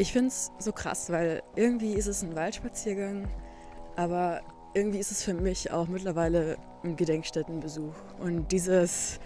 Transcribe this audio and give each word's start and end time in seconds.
Ich 0.00 0.12
finde 0.12 0.28
es 0.28 0.52
so 0.60 0.70
krass, 0.70 1.10
weil 1.10 1.42
irgendwie 1.56 1.94
ist 1.94 2.06
es 2.06 2.22
ein 2.22 2.36
Waldspaziergang, 2.36 3.26
aber 3.96 4.42
irgendwie 4.72 4.98
ist 4.98 5.10
es 5.10 5.24
für 5.24 5.34
mich 5.34 5.72
auch 5.72 5.88
mittlerweile 5.88 6.56
ein 6.84 6.94
Gedenkstättenbesuch. 6.94 7.94
Und 8.20 8.52
dieses, 8.52 9.18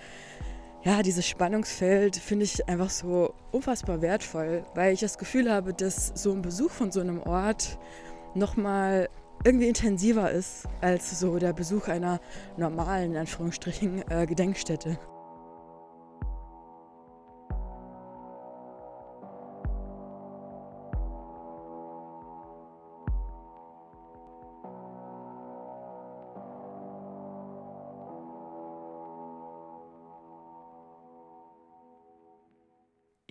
ja, 0.82 1.02
dieses 1.02 1.28
Spannungsfeld 1.28 2.16
finde 2.16 2.46
ich 2.46 2.66
einfach 2.70 2.88
so 2.88 3.34
unfassbar 3.50 4.00
wertvoll, 4.00 4.64
weil 4.74 4.94
ich 4.94 5.00
das 5.00 5.18
Gefühl 5.18 5.52
habe, 5.52 5.74
dass 5.74 6.12
so 6.14 6.32
ein 6.32 6.40
Besuch 6.40 6.70
von 6.70 6.90
so 6.90 7.00
einem 7.00 7.20
Ort 7.20 7.78
nochmal 8.34 9.10
irgendwie 9.44 9.68
intensiver 9.68 10.30
ist 10.30 10.66
als 10.80 11.20
so 11.20 11.38
der 11.38 11.52
Besuch 11.52 11.88
einer 11.88 12.18
normalen, 12.56 13.12
in 13.12 13.18
Anführungsstrichen, 13.18 14.10
äh, 14.10 14.24
Gedenkstätte. 14.24 14.98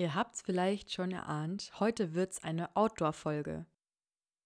Ihr 0.02 0.16
habt's 0.16 0.42
vielleicht 0.42 0.92
schon 0.92 1.12
erahnt, 1.12 1.74
heute 1.80 2.16
wird's 2.16 2.44
eine 2.44 2.76
Outdoor-Folge. 2.76 3.68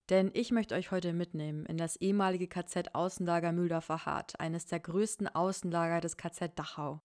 Denn 0.10 0.30
ich 0.34 0.52
möchte 0.52 0.76
euch 0.76 0.92
heute 0.92 1.14
mitnehmen 1.14 1.66
in 1.66 1.78
das 1.78 1.96
ehemalige 1.96 2.50
KZ 2.50 2.94
Außenlager 2.94 3.54
Mühldorfer 3.54 4.06
Hart, 4.06 4.38
eines 4.38 4.66
der 4.66 4.82
größten 4.82 5.30
Außenlager 5.30 6.02
des 6.02 6.18
KZ 6.18 6.60
Dachau. 6.60 7.02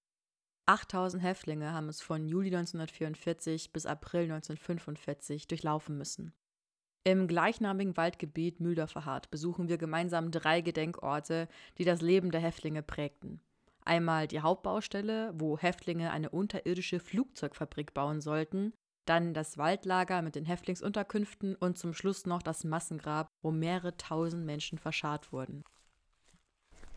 8000 0.66 1.22
Häftlinge 1.22 1.72
haben 1.72 1.88
es 1.88 2.02
von 2.02 2.26
Juli 2.26 2.48
1944 2.48 3.72
bis 3.72 3.86
April 3.86 4.22
1945 4.22 5.46
durchlaufen 5.46 5.96
müssen. 5.96 6.34
Im 7.04 7.28
gleichnamigen 7.28 7.96
Waldgebiet 7.96 8.58
Mühldorfer 8.58 9.04
Hart 9.04 9.30
besuchen 9.30 9.68
wir 9.68 9.78
gemeinsam 9.78 10.32
drei 10.32 10.60
Gedenkorte, 10.60 11.46
die 11.78 11.84
das 11.84 12.00
Leben 12.00 12.32
der 12.32 12.40
Häftlinge 12.40 12.82
prägten. 12.82 13.40
Einmal 13.90 14.28
die 14.28 14.38
Hauptbaustelle, 14.38 15.32
wo 15.34 15.58
Häftlinge 15.58 16.12
eine 16.12 16.30
unterirdische 16.30 17.00
Flugzeugfabrik 17.00 17.92
bauen 17.92 18.20
sollten, 18.20 18.72
dann 19.04 19.34
das 19.34 19.58
Waldlager 19.58 20.22
mit 20.22 20.36
den 20.36 20.44
Häftlingsunterkünften 20.44 21.56
und 21.56 21.76
zum 21.76 21.92
Schluss 21.92 22.24
noch 22.24 22.40
das 22.40 22.62
Massengrab, 22.62 23.26
wo 23.42 23.50
mehrere 23.50 23.96
tausend 23.96 24.46
Menschen 24.46 24.78
verscharrt 24.78 25.32
wurden. 25.32 25.64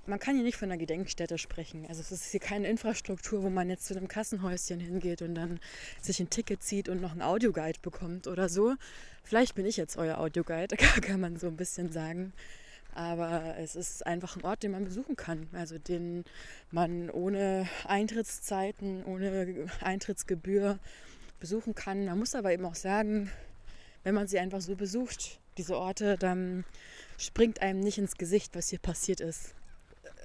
Man 0.06 0.20
kann 0.20 0.36
hier 0.36 0.44
nicht 0.44 0.58
von 0.58 0.70
einer 0.70 0.78
Gedenkstätte 0.78 1.40
sprechen. 1.40 1.88
Also 1.88 2.02
es 2.02 2.12
ist 2.12 2.30
hier 2.30 2.40
keine 2.40 2.68
Infrastruktur, 2.68 3.42
wo 3.42 3.50
man 3.50 3.72
jetzt 3.72 3.88
zu 3.88 3.98
einem 3.98 4.08
Kassenhäuschen 4.08 4.80
hingeht 4.80 5.24
und 5.24 5.34
dann 5.34 5.60
sich 6.00 6.20
ein 6.20 6.30
Ticket 6.30 6.62
zieht 6.62 6.90
und 6.90 7.02
noch 7.02 7.14
einen 7.14 7.24
Audioguide 7.24 7.80
bekommt 7.82 8.28
oder 8.28 8.50
so. 8.50 8.76
Vielleicht 9.24 9.56
bin 9.56 9.66
ich 9.66 9.78
jetzt 9.78 9.98
euer 9.98 10.20
Audioguide, 10.20 10.78
kann 11.02 11.22
man 11.22 11.38
so 11.38 11.48
ein 11.48 11.58
bisschen 11.58 11.92
sagen. 11.92 12.34
Aber 12.96 13.56
es 13.58 13.76
ist 13.76 14.06
einfach 14.06 14.36
ein 14.36 14.44
Ort, 14.44 14.64
den 14.64 14.72
man 14.72 14.86
besuchen 14.86 15.16
kann. 15.16 15.48
Also 15.54 15.78
den 15.78 16.26
man 16.72 17.10
ohne 17.10 17.68
Eintrittszeiten, 17.86 19.04
ohne 19.06 19.70
Eintrittsgebühr 19.82 20.80
besuchen 21.40 21.76
kann. 21.76 22.06
Man 22.06 22.20
muss 22.20 22.36
aber 22.36 22.54
eben 22.54 22.66
auch 22.66 22.76
sagen, 22.76 23.30
wenn 24.04 24.16
man 24.16 24.28
sie 24.28 24.40
einfach 24.40 24.62
so 24.62 24.76
besucht, 24.76 25.40
diese 25.58 25.78
Orte, 25.78 26.18
dann 26.18 26.66
springt 27.18 27.62
einem 27.62 27.80
nicht 27.80 27.98
ins 27.98 28.18
Gesicht, 28.18 28.56
was 28.56 28.70
hier 28.70 28.80
passiert 28.80 29.20
ist. 29.20 29.54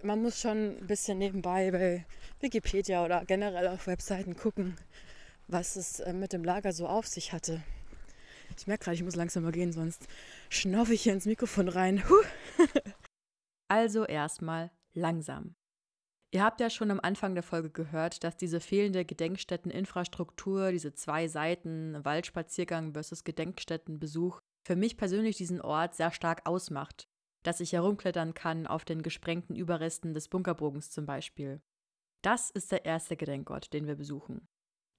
Man 0.02 0.22
muss 0.22 0.40
schon 0.40 0.78
ein 0.78 0.86
bisschen 0.86 1.18
nebenbei 1.18 1.70
bei 1.70 2.04
Wikipedia 2.40 3.04
oder 3.04 3.24
generell 3.24 3.66
auf 3.68 3.86
Webseiten 3.86 4.36
gucken, 4.36 4.76
was 5.48 5.76
es 5.76 6.00
äh, 6.00 6.12
mit 6.12 6.32
dem 6.32 6.44
Lager 6.44 6.72
so 6.72 6.86
auf 6.86 7.06
sich 7.06 7.32
hatte. 7.32 7.62
Ich 8.56 8.66
merke 8.66 8.84
gerade, 8.84 8.96
ich 8.96 9.02
muss 9.02 9.16
langsamer 9.16 9.52
gehen, 9.52 9.72
sonst 9.72 10.06
schnaufe 10.48 10.94
ich 10.94 11.02
hier 11.02 11.12
ins 11.12 11.26
Mikrofon 11.26 11.68
rein. 11.68 12.02
also 13.68 14.04
erstmal 14.04 14.70
langsam. 14.94 15.54
Ihr 16.30 16.44
habt 16.44 16.60
ja 16.60 16.68
schon 16.68 16.90
am 16.90 17.00
Anfang 17.00 17.34
der 17.34 17.42
Folge 17.42 17.70
gehört, 17.70 18.22
dass 18.22 18.36
diese 18.36 18.60
fehlende 18.60 19.04
Gedenkstätteninfrastruktur, 19.04 20.72
diese 20.72 20.92
zwei 20.92 21.26
Seiten 21.26 22.04
Waldspaziergang 22.04 22.92
versus 22.92 23.24
Gedenkstättenbesuch, 23.24 24.38
für 24.66 24.76
mich 24.76 24.98
persönlich 24.98 25.36
diesen 25.36 25.62
Ort 25.62 25.94
sehr 25.94 26.10
stark 26.10 26.46
ausmacht. 26.46 27.08
Dass 27.44 27.60
ich 27.60 27.72
herumklettern 27.72 28.34
kann 28.34 28.66
auf 28.66 28.84
den 28.84 29.02
gesprengten 29.02 29.56
Überresten 29.56 30.12
des 30.12 30.28
Bunkerbogens 30.28 30.90
zum 30.90 31.06
Beispiel. 31.06 31.62
Das 32.22 32.50
ist 32.50 32.72
der 32.72 32.84
erste 32.84 33.16
Gedenkort, 33.16 33.72
den 33.72 33.86
wir 33.86 33.94
besuchen. 33.94 34.48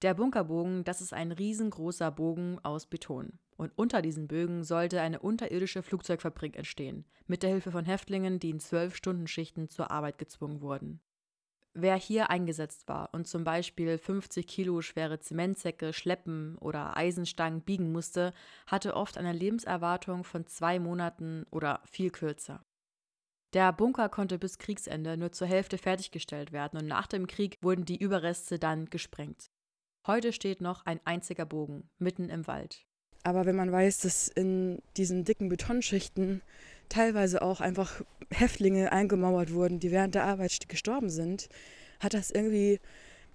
Der 0.02 0.14
Bunkerbogen, 0.14 0.82
das 0.84 1.02
ist 1.02 1.12
ein 1.12 1.30
riesengroßer 1.30 2.10
Bogen 2.10 2.58
aus 2.62 2.86
Beton. 2.86 3.38
Und 3.58 3.70
unter 3.76 4.00
diesen 4.00 4.28
Bögen 4.28 4.64
sollte 4.64 5.02
eine 5.02 5.20
unterirdische 5.20 5.82
Flugzeugfabrik 5.82 6.56
entstehen, 6.56 7.04
mit 7.26 7.42
der 7.42 7.50
Hilfe 7.50 7.70
von 7.70 7.84
Häftlingen, 7.84 8.38
die 8.38 8.48
in 8.48 8.60
zwölf 8.60 8.96
Stunden 8.96 9.26
Schichten 9.26 9.68
zur 9.68 9.90
Arbeit 9.90 10.16
gezwungen 10.16 10.62
wurden. 10.62 11.00
Wer 11.74 11.96
hier 11.96 12.30
eingesetzt 12.30 12.88
war 12.88 13.10
und 13.12 13.28
zum 13.28 13.44
Beispiel 13.44 13.98
50 13.98 14.46
Kilo 14.46 14.80
schwere 14.80 15.20
Zementsäcke 15.20 15.92
schleppen 15.92 16.56
oder 16.58 16.96
Eisenstangen 16.96 17.60
biegen 17.60 17.92
musste, 17.92 18.32
hatte 18.66 18.94
oft 18.94 19.18
eine 19.18 19.34
Lebenserwartung 19.34 20.24
von 20.24 20.46
zwei 20.46 20.80
Monaten 20.80 21.44
oder 21.50 21.82
viel 21.84 22.10
kürzer. 22.10 22.64
Der 23.52 23.72
Bunker 23.72 24.08
konnte 24.08 24.38
bis 24.38 24.58
Kriegsende 24.58 25.18
nur 25.18 25.32
zur 25.32 25.46
Hälfte 25.46 25.76
fertiggestellt 25.76 26.52
werden 26.52 26.80
und 26.80 26.86
nach 26.86 27.06
dem 27.06 27.26
Krieg 27.26 27.58
wurden 27.60 27.84
die 27.84 27.98
Überreste 27.98 28.58
dann 28.58 28.86
gesprengt. 28.86 29.50
Heute 30.06 30.32
steht 30.32 30.62
noch 30.62 30.86
ein 30.86 30.98
einziger 31.04 31.44
Bogen 31.44 31.88
mitten 31.98 32.30
im 32.30 32.46
Wald. 32.46 32.86
Aber 33.22 33.44
wenn 33.44 33.56
man 33.56 33.70
weiß, 33.70 33.98
dass 33.98 34.28
in 34.28 34.80
diesen 34.96 35.24
dicken 35.24 35.50
Betonschichten 35.50 36.40
teilweise 36.88 37.42
auch 37.42 37.60
einfach 37.60 38.00
Häftlinge 38.30 38.92
eingemauert 38.92 39.52
wurden, 39.52 39.78
die 39.78 39.90
während 39.90 40.14
der 40.14 40.24
Arbeit 40.24 40.68
gestorben 40.68 41.10
sind, 41.10 41.50
hat 42.00 42.14
das 42.14 42.30
irgendwie 42.30 42.80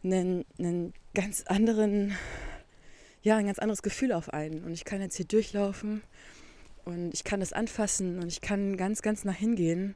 einen, 0.03 0.43
einen 0.57 0.93
ganz 1.13 1.43
anderen, 1.43 2.15
ja, 3.21 3.37
ein 3.37 3.45
ganz 3.45 3.59
anderes 3.59 3.83
Gefühl 3.83 4.11
auf 4.11 4.33
einen. 4.33 4.63
Und 4.63 4.73
ich 4.73 4.85
kann 4.85 5.01
jetzt 5.01 5.17
hier 5.17 5.27
durchlaufen 5.27 6.01
und 6.83 7.13
ich 7.13 7.23
kann 7.23 7.39
das 7.39 7.53
anfassen 7.53 8.17
und 8.17 8.27
ich 8.27 8.41
kann 8.41 8.75
ganz, 8.75 9.03
ganz 9.03 9.23
nach 9.23 9.35
hingehen. 9.35 9.95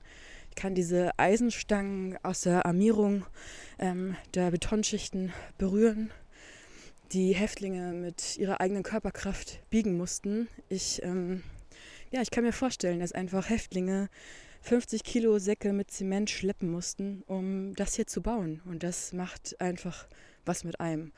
Ich 0.52 0.56
kann 0.56 0.76
diese 0.76 1.18
Eisenstangen 1.18 2.18
aus 2.24 2.42
der 2.42 2.68
Armierung 2.68 3.26
ähm, 3.80 4.16
der 4.36 4.52
Betonschichten 4.52 5.34
berühren 5.58 6.12
die 7.12 7.34
Häftlinge 7.34 7.94
mit 7.94 8.38
ihrer 8.38 8.62
eigenen 8.62 8.84
Körperkraft 8.84 9.60
biegen 9.70 9.98
mussten. 9.98 10.48
Ich, 10.70 11.02
ähm, 11.04 11.44
ja, 12.12 12.22
ich 12.22 12.32
kann 12.32 12.44
mir 12.44 12.54
vorstellen, 12.54 13.00
dass 13.00 13.12
einfach 13.12 13.50
Häftlinge 13.50 14.10
50 14.62 15.04
Kilo 15.04 15.40
Säcke 15.40 15.74
mit 15.74 15.92
Zement 15.92 16.30
schleppen 16.30 16.70
mussten, 16.70 17.24
um 17.28 17.74
das 17.76 17.96
hier 17.96 18.08
zu 18.08 18.22
bauen. 18.22 18.62
Und 18.66 18.84
das 18.84 19.14
macht 19.14 19.60
einfach 19.60 20.08
was 20.46 20.64
mit 20.64 20.80
einem. 20.80 21.12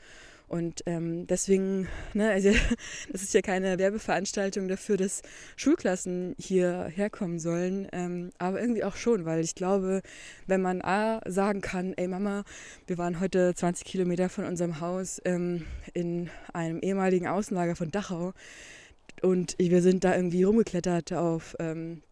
Und 0.52 0.82
ähm, 0.84 1.26
deswegen, 1.26 1.88
ne, 2.12 2.28
also 2.30 2.50
das 3.10 3.22
ist 3.22 3.32
ja 3.32 3.40
keine 3.40 3.78
Werbeveranstaltung 3.78 4.68
dafür, 4.68 4.98
dass 4.98 5.22
Schulklassen 5.56 6.34
hier 6.38 6.90
herkommen 6.94 7.38
sollen, 7.38 7.88
ähm, 7.90 8.32
aber 8.36 8.60
irgendwie 8.60 8.84
auch 8.84 8.96
schon, 8.96 9.24
weil 9.24 9.42
ich 9.42 9.54
glaube, 9.54 10.02
wenn 10.46 10.60
man 10.60 10.82
A 10.82 11.22
sagen 11.26 11.62
kann, 11.62 11.94
ey 11.96 12.06
Mama, 12.06 12.44
wir 12.86 12.98
waren 12.98 13.18
heute 13.18 13.54
20 13.54 13.86
Kilometer 13.86 14.28
von 14.28 14.44
unserem 14.44 14.78
Haus 14.80 15.22
ähm, 15.24 15.64
in 15.94 16.28
einem 16.52 16.80
ehemaligen 16.80 17.28
Außenlager 17.28 17.74
von 17.74 17.90
Dachau 17.90 18.34
und 19.22 19.56
wir 19.58 19.80
sind 19.80 20.04
da 20.04 20.14
irgendwie 20.14 20.42
rumgeklettert 20.42 21.14
auf 21.14 21.56
ähm, 21.60 22.02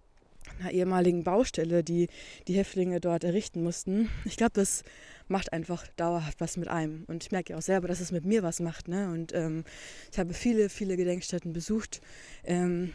einer 0.60 0.70
ehemaligen 0.70 1.24
Baustelle, 1.24 1.84
die 1.84 2.08
die 2.48 2.54
Häftlinge 2.54 3.00
dort 3.00 3.22
errichten 3.22 3.62
mussten. 3.62 4.08
Ich 4.24 4.38
glaube, 4.38 4.52
das 4.54 4.82
macht 5.30 5.52
einfach 5.52 5.86
dauerhaft 5.96 6.40
was 6.40 6.56
mit 6.56 6.68
einem. 6.68 7.04
Und 7.06 7.22
ich 7.22 7.30
merke 7.30 7.52
ja 7.52 7.58
auch 7.58 7.62
selber, 7.62 7.88
dass 7.88 8.00
es 8.00 8.12
mit 8.12 8.24
mir 8.24 8.42
was 8.42 8.60
macht. 8.60 8.88
Ne? 8.88 9.10
Und 9.10 9.34
ähm, 9.34 9.64
ich 10.12 10.18
habe 10.18 10.34
viele, 10.34 10.68
viele 10.68 10.96
Gedenkstätten 10.96 11.52
besucht 11.52 12.00
ähm, 12.44 12.92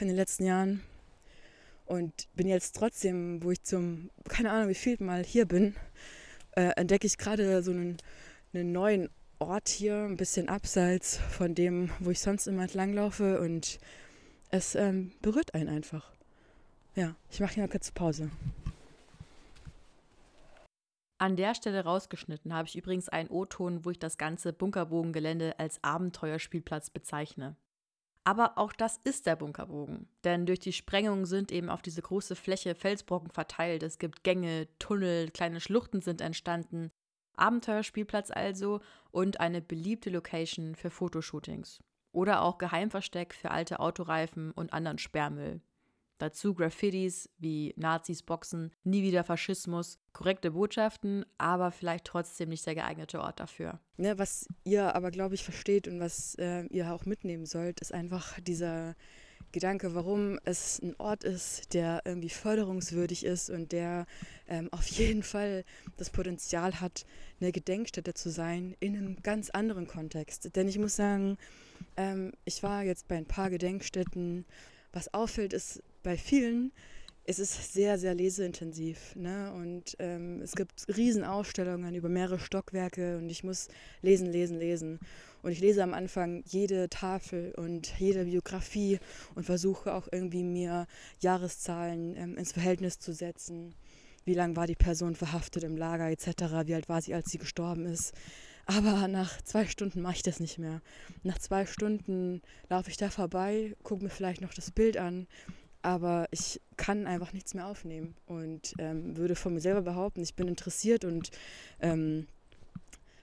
in 0.00 0.06
den 0.06 0.16
letzten 0.16 0.44
Jahren 0.44 0.82
und 1.86 2.28
bin 2.34 2.48
jetzt 2.48 2.76
trotzdem, 2.76 3.42
wo 3.42 3.50
ich 3.50 3.62
zum, 3.62 4.10
keine 4.28 4.50
Ahnung, 4.50 4.68
wie 4.68 4.74
viel 4.74 4.96
Mal 5.00 5.24
hier 5.24 5.46
bin, 5.46 5.74
äh, 6.52 6.70
entdecke 6.76 7.06
ich 7.06 7.18
gerade 7.18 7.62
so 7.62 7.70
einen, 7.72 7.96
einen 8.54 8.72
neuen 8.72 9.08
Ort 9.38 9.68
hier, 9.68 9.96
ein 9.96 10.16
bisschen 10.16 10.48
abseits 10.48 11.16
von 11.16 11.54
dem, 11.54 11.90
wo 11.98 12.10
ich 12.10 12.20
sonst 12.20 12.46
immer 12.46 12.62
entlang 12.62 12.92
laufe 12.92 13.40
und 13.40 13.78
es 14.50 14.74
ähm, 14.74 15.12
berührt 15.20 15.54
einen 15.54 15.68
einfach. 15.68 16.12
Ja, 16.94 17.16
ich 17.30 17.40
mache 17.40 17.54
hier 17.54 17.64
mal 17.64 17.68
kurz 17.68 17.90
Pause. 17.90 18.30
An 21.22 21.36
der 21.36 21.54
Stelle 21.54 21.84
rausgeschnitten 21.84 22.52
habe 22.52 22.66
ich 22.66 22.76
übrigens 22.76 23.08
einen 23.08 23.30
O-Ton, 23.30 23.84
wo 23.84 23.90
ich 23.90 24.00
das 24.00 24.18
ganze 24.18 24.52
Bunkerbogengelände 24.52 25.56
als 25.56 25.78
Abenteuerspielplatz 25.84 26.90
bezeichne. 26.90 27.54
Aber 28.24 28.58
auch 28.58 28.72
das 28.72 28.96
ist 29.04 29.26
der 29.26 29.36
Bunkerbogen, 29.36 30.08
denn 30.24 30.46
durch 30.46 30.58
die 30.58 30.72
Sprengung 30.72 31.24
sind 31.26 31.52
eben 31.52 31.68
auf 31.70 31.80
diese 31.80 32.02
große 32.02 32.34
Fläche 32.34 32.74
Felsbrocken 32.74 33.30
verteilt. 33.30 33.84
Es 33.84 34.00
gibt 34.00 34.24
Gänge, 34.24 34.66
Tunnel, 34.80 35.30
kleine 35.30 35.60
Schluchten 35.60 36.00
sind 36.00 36.20
entstanden. 36.20 36.90
Abenteuerspielplatz 37.36 38.32
also 38.32 38.80
und 39.12 39.38
eine 39.38 39.62
beliebte 39.62 40.10
Location 40.10 40.74
für 40.74 40.90
Fotoshootings. 40.90 41.78
oder 42.10 42.42
auch 42.42 42.58
Geheimversteck 42.58 43.32
für 43.32 43.52
alte 43.52 43.78
Autoreifen 43.78 44.50
und 44.50 44.72
anderen 44.72 44.98
Sperrmüll. 44.98 45.60
Dazu 46.22 46.54
Graffitis 46.54 47.28
wie 47.38 47.74
Nazis 47.76 48.22
boxen, 48.22 48.70
nie 48.84 49.02
wieder 49.02 49.24
Faschismus, 49.24 49.98
korrekte 50.12 50.52
Botschaften, 50.52 51.26
aber 51.36 51.72
vielleicht 51.72 52.04
trotzdem 52.04 52.50
nicht 52.50 52.64
der 52.64 52.76
geeignete 52.76 53.20
Ort 53.20 53.40
dafür. 53.40 53.80
Ja, 53.96 54.16
was 54.18 54.46
ihr 54.62 54.94
aber, 54.94 55.10
glaube 55.10 55.34
ich, 55.34 55.42
versteht 55.42 55.88
und 55.88 55.98
was 55.98 56.36
äh, 56.36 56.64
ihr 56.66 56.94
auch 56.94 57.06
mitnehmen 57.06 57.44
sollt, 57.44 57.80
ist 57.80 57.92
einfach 57.92 58.38
dieser 58.38 58.94
Gedanke, 59.50 59.96
warum 59.96 60.38
es 60.44 60.80
ein 60.80 60.94
Ort 61.00 61.24
ist, 61.24 61.74
der 61.74 62.02
irgendwie 62.04 62.28
förderungswürdig 62.28 63.24
ist 63.24 63.50
und 63.50 63.72
der 63.72 64.06
ähm, 64.46 64.68
auf 64.70 64.86
jeden 64.98 65.24
Fall 65.24 65.64
das 65.96 66.10
Potenzial 66.10 66.80
hat, 66.80 67.04
eine 67.40 67.50
Gedenkstätte 67.50 68.14
zu 68.14 68.30
sein 68.30 68.76
in 68.78 68.96
einem 68.96 69.16
ganz 69.24 69.50
anderen 69.50 69.88
Kontext. 69.88 70.54
Denn 70.54 70.68
ich 70.68 70.78
muss 70.78 70.94
sagen, 70.94 71.36
ähm, 71.96 72.30
ich 72.44 72.62
war 72.62 72.84
jetzt 72.84 73.08
bei 73.08 73.16
ein 73.16 73.26
paar 73.26 73.50
Gedenkstätten. 73.50 74.44
Was 74.92 75.14
auffällt, 75.14 75.54
ist, 75.54 75.82
bei 76.02 76.16
vielen 76.16 76.72
ist 77.24 77.38
es 77.38 77.72
sehr, 77.72 77.98
sehr 77.98 78.14
leseintensiv. 78.14 79.14
Ne? 79.14 79.52
Und 79.52 79.96
ähm, 79.98 80.40
es 80.42 80.52
gibt 80.52 80.86
Riesenausstellungen 80.96 81.94
über 81.94 82.08
mehrere 82.08 82.40
Stockwerke 82.40 83.18
und 83.18 83.30
ich 83.30 83.44
muss 83.44 83.68
lesen, 84.00 84.32
lesen, 84.32 84.58
lesen. 84.58 84.98
Und 85.42 85.52
ich 85.52 85.60
lese 85.60 85.82
am 85.82 85.94
Anfang 85.94 86.42
jede 86.46 86.88
Tafel 86.88 87.52
und 87.56 87.98
jede 87.98 88.24
Biografie 88.24 88.98
und 89.34 89.44
versuche 89.44 89.94
auch 89.94 90.08
irgendwie 90.10 90.42
mir 90.42 90.86
Jahreszahlen 91.20 92.16
ähm, 92.16 92.36
ins 92.36 92.52
Verhältnis 92.52 92.98
zu 92.98 93.12
setzen. 93.12 93.74
Wie 94.24 94.34
lange 94.34 94.56
war 94.56 94.66
die 94.66 94.76
Person 94.76 95.16
verhaftet 95.16 95.64
im 95.64 95.76
Lager 95.76 96.10
etc., 96.10 96.66
wie 96.66 96.74
alt 96.74 96.88
war 96.88 97.02
sie, 97.02 97.14
als 97.14 97.30
sie 97.30 97.38
gestorben 97.38 97.86
ist. 97.86 98.12
Aber 98.66 99.08
nach 99.08 99.42
zwei 99.42 99.66
Stunden 99.66 100.02
mache 100.02 100.16
ich 100.16 100.22
das 100.22 100.38
nicht 100.38 100.58
mehr. 100.58 100.80
Nach 101.24 101.38
zwei 101.38 101.66
Stunden 101.66 102.40
laufe 102.68 102.90
ich 102.90 102.96
da 102.96 103.10
vorbei, 103.10 103.74
gucke 103.82 104.04
mir 104.04 104.10
vielleicht 104.10 104.40
noch 104.40 104.54
das 104.54 104.70
Bild 104.70 104.96
an 104.96 105.26
aber 105.82 106.26
ich 106.30 106.60
kann 106.76 107.06
einfach 107.06 107.32
nichts 107.32 107.54
mehr 107.54 107.66
aufnehmen 107.66 108.14
und 108.26 108.74
ähm, 108.78 109.16
würde 109.16 109.34
von 109.34 109.54
mir 109.54 109.60
selber 109.60 109.82
behaupten, 109.82 110.22
ich 110.22 110.34
bin 110.34 110.48
interessiert 110.48 111.04
und 111.04 111.30
ähm, 111.80 112.26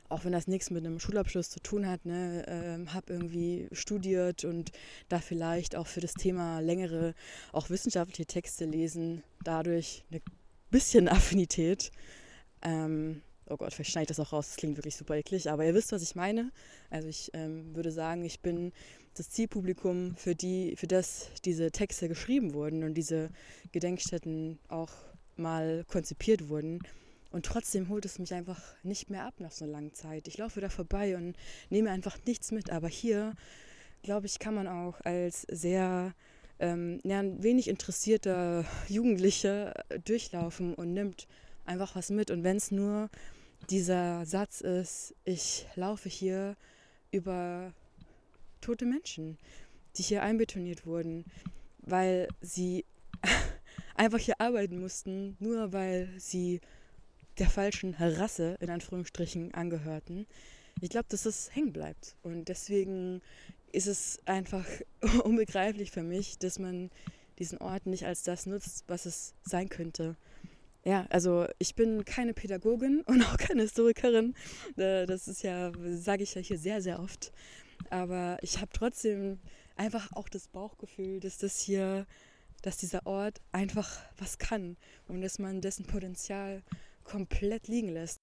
auch 0.09 0.25
wenn 0.25 0.31
das 0.31 0.47
nichts 0.47 0.71
mit 0.71 0.85
einem 0.85 1.00
Schulabschluss 1.00 1.50
zu 1.50 1.59
tun 1.59 1.88
hat, 1.88 2.06
ne, 2.06 2.44
ähm, 2.47 2.94
habe 2.94 3.13
irgendwie 3.13 3.67
studiert 3.71 4.44
und 4.44 4.71
da 5.07 5.19
vielleicht 5.19 5.75
auch 5.75 5.88
für 5.88 6.01
das 6.01 6.13
Thema 6.13 6.59
längere, 6.59 7.13
auch 7.53 7.69
wissenschaftliche 7.69 8.25
Texte 8.25 8.65
lesen, 8.65 9.23
dadurch 9.44 10.03
eine 10.12 10.21
bisschen 10.71 11.07
Affinität. 11.07 11.91
Ähm, 12.62 13.21
oh 13.47 13.57
Gott, 13.57 13.73
vielleicht 13.73 13.91
schneide 13.91 14.12
ich 14.12 14.17
das 14.17 14.19
auch 14.19 14.33
raus, 14.33 14.47
das 14.47 14.57
klingt 14.57 14.77
wirklich 14.77 14.95
super 14.95 15.15
eklig, 15.15 15.50
aber 15.50 15.65
ihr 15.65 15.73
wisst, 15.75 15.91
was 15.91 16.01
ich 16.01 16.15
meine. 16.15 16.51
Also 16.89 17.07
ich 17.07 17.29
ähm, 17.33 17.75
würde 17.75 17.91
sagen, 17.91 18.25
ich 18.25 18.41
bin 18.41 18.71
das 19.15 19.29
Zielpublikum, 19.29 20.15
für, 20.15 20.35
die, 20.35 20.75
für 20.75 20.88
das 20.88 21.29
diese 21.45 21.71
Texte 21.71 22.07
geschrieben 22.07 22.53
wurden 22.53 22.83
und 22.83 22.94
diese 22.94 23.29
Gedenkstätten 23.71 24.59
auch 24.67 24.91
mal 25.35 25.85
konzipiert 25.88 26.50
wurden. 26.50 26.79
Und 27.31 27.45
trotzdem 27.45 27.89
holt 27.89 28.06
es 28.06 28.17
mich 28.17 28.33
einfach 28.33 28.61
nicht 28.83 29.09
mehr 29.09 29.25
ab 29.25 29.35
nach 29.39 29.51
so 29.51 29.65
einer 29.65 29.73
langen 29.73 29.94
Zeit. 29.94 30.27
Ich 30.27 30.38
laufe 30.38 30.61
da 30.61 30.69
vorbei 30.69 31.15
und 31.15 31.35
nehme 31.69 31.91
einfach 31.91 32.17
nichts 32.25 32.51
mit. 32.51 32.71
Aber 32.71 32.88
hier, 32.88 33.33
glaube 34.01 34.25
ich, 34.25 34.39
kann 34.39 34.56
man 34.56 34.67
auch 34.67 35.00
als 35.01 35.44
sehr 35.44 36.13
ähm, 36.59 37.00
ja, 37.03 37.21
wenig 37.23 37.67
interessierter 37.67 38.65
Jugendlicher 38.88 39.73
durchlaufen 40.05 40.73
und 40.73 40.94
nimmt 40.94 41.27
einfach 41.65 41.95
was 41.95 42.09
mit. 42.09 42.31
Und 42.31 42.44
wenn 42.44 42.57
es 42.57 42.71
nur 42.71 43.09
dieser 43.69 44.25
Satz 44.25 44.62
ist, 44.62 45.13
ich 45.23 45.67
laufe 45.75 46.09
hier 46.09 46.55
über 47.12 47.73
tote 48.61 48.85
Menschen, 48.85 49.38
die 49.95 50.03
hier 50.03 50.23
einbetoniert 50.23 50.85
wurden, 50.85 51.25
weil 51.79 52.27
sie 52.41 52.85
einfach 53.95 54.19
hier 54.19 54.39
arbeiten 54.39 54.79
mussten, 54.79 55.35
nur 55.39 55.73
weil 55.73 56.09
sie 56.17 56.61
der 57.38 57.50
falschen 57.50 57.95
Rasse 57.95 58.57
in 58.59 58.69
Anführungsstrichen 58.69 59.53
angehörten. 59.53 60.27
Ich 60.81 60.89
glaube, 60.89 61.07
dass 61.09 61.23
das 61.23 61.53
hängen 61.53 61.73
bleibt. 61.73 62.15
Und 62.21 62.50
deswegen 62.50 63.21
ist 63.71 63.88
es 63.88 64.19
einfach 64.25 64.65
unbegreiflich 65.23 65.91
für 65.91 66.03
mich, 66.03 66.38
dass 66.38 66.59
man 66.59 66.89
diesen 67.38 67.57
Ort 67.59 67.85
nicht 67.85 68.05
als 68.05 68.23
das 68.23 68.45
nutzt, 68.45 68.83
was 68.88 69.05
es 69.05 69.33
sein 69.44 69.69
könnte. 69.69 70.15
Ja, 70.83 71.05
also 71.09 71.45
ich 71.57 71.75
bin 71.75 72.05
keine 72.05 72.33
Pädagogin 72.33 73.01
und 73.05 73.23
auch 73.23 73.38
keine 73.38 73.63
Historikerin. 73.63 74.35
Das 74.75 75.27
ist 75.27 75.44
ja, 75.44 75.71
sage 75.91 76.23
ich 76.23 76.35
ja 76.35 76.41
hier 76.41 76.57
sehr, 76.57 76.81
sehr 76.81 77.00
oft. 77.00 77.31
Aber 77.89 78.38
ich 78.41 78.59
habe 78.59 78.71
trotzdem 78.74 79.39
einfach 79.75 80.12
auch 80.13 80.30
das 80.30 80.47
Bauchgefühl, 80.47 81.19
dass 81.19 81.38
das 81.38 81.59
hier, 81.59 82.06
dass 82.62 82.77
dieser 82.77 83.06
Ort 83.06 83.41
einfach 83.51 84.00
was 84.18 84.38
kann 84.38 84.77
und 85.07 85.21
dass 85.21 85.39
man 85.39 85.62
dessen 85.62 85.86
Potenzial 85.86 86.63
komplett 87.03 87.68
liegen 87.68 87.89
lässt. 87.89 88.19